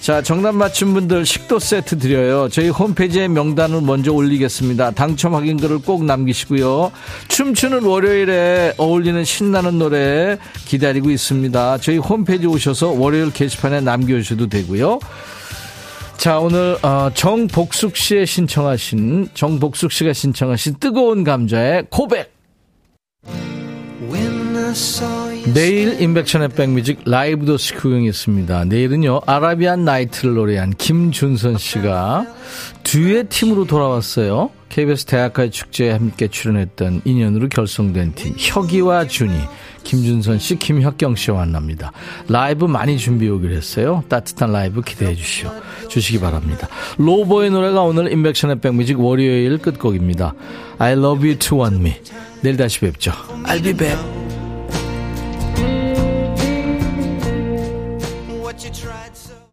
자, 0.00 0.22
정답 0.22 0.54
맞춘 0.54 0.94
분들 0.94 1.26
식도 1.26 1.58
세트 1.58 1.98
드려요. 1.98 2.48
저희 2.48 2.70
홈페이지에 2.70 3.28
명단을 3.28 3.82
먼저 3.82 4.12
올리겠습니다. 4.12 4.92
당첨 4.92 5.34
확인글을 5.34 5.80
꼭 5.80 6.04
남기시고요. 6.04 6.90
춤추는 7.28 7.82
월요일에 7.82 8.74
어울리는 8.78 9.22
신나는 9.24 9.78
노래 9.78 10.38
기다리고 10.64 11.10
있습니다. 11.10 11.78
저희 11.78 11.98
홈페이지 11.98 12.46
오셔서 12.46 12.88
월요일 12.88 13.30
게시판에 13.30 13.82
남겨주셔도 13.82 14.48
되고요. 14.48 15.00
자, 16.16 16.38
오늘 16.38 16.78
어, 16.82 17.10
정복숙 17.12 17.94
씨의 17.96 18.26
신청하신 18.26 19.28
정복숙 19.34 19.92
씨가 19.92 20.14
신청하신 20.14 20.76
뜨거운 20.80 21.24
감자의 21.24 21.84
고백. 21.90 22.32
내일 25.54 26.00
인백션의 26.00 26.50
백뮤직 26.50 27.00
라이브 27.06 27.46
도시 27.46 27.74
구경이 27.74 28.06
있습니다. 28.08 28.64
내일은요 28.66 29.22
아라비안 29.26 29.84
나이트를 29.84 30.34
노래한 30.34 30.74
김준선 30.74 31.58
씨가 31.58 32.26
듀엣 32.84 33.28
팀으로 33.30 33.66
돌아왔어요. 33.66 34.50
KBS 34.68 35.06
대학가의 35.06 35.50
축제에 35.50 35.90
함께 35.90 36.28
출연했던 36.28 37.02
인연으로 37.04 37.48
결성된 37.48 38.14
팀 38.14 38.34
혁이와 38.38 39.08
준이 39.08 39.34
김준선 39.82 40.38
씨, 40.38 40.56
김혁경 40.56 41.16
씨와 41.16 41.38
만납니다. 41.38 41.90
라이브 42.28 42.66
많이 42.66 42.98
준비해 42.98 43.30
오기로 43.32 43.54
했어요. 43.54 44.04
따뜻한 44.08 44.52
라이브 44.52 44.82
기대해 44.82 45.14
주시오. 45.14 45.50
주시기 45.88 46.20
바랍니다. 46.20 46.68
로보의 46.98 47.50
노래가 47.50 47.82
오늘 47.82 48.12
인백션의 48.12 48.60
백뮤직 48.60 49.00
월요일 49.00 49.58
끝곡입니다. 49.58 50.34
I 50.78 50.92
love 50.92 51.26
you 51.26 51.38
to 51.38 51.60
want 51.60 51.78
me. 51.78 51.94
내일 52.42 52.56
다시 52.56 52.80
뵙죠. 52.80 53.10
I'll 53.44 53.62
be 53.62 53.72
back. 53.72 54.19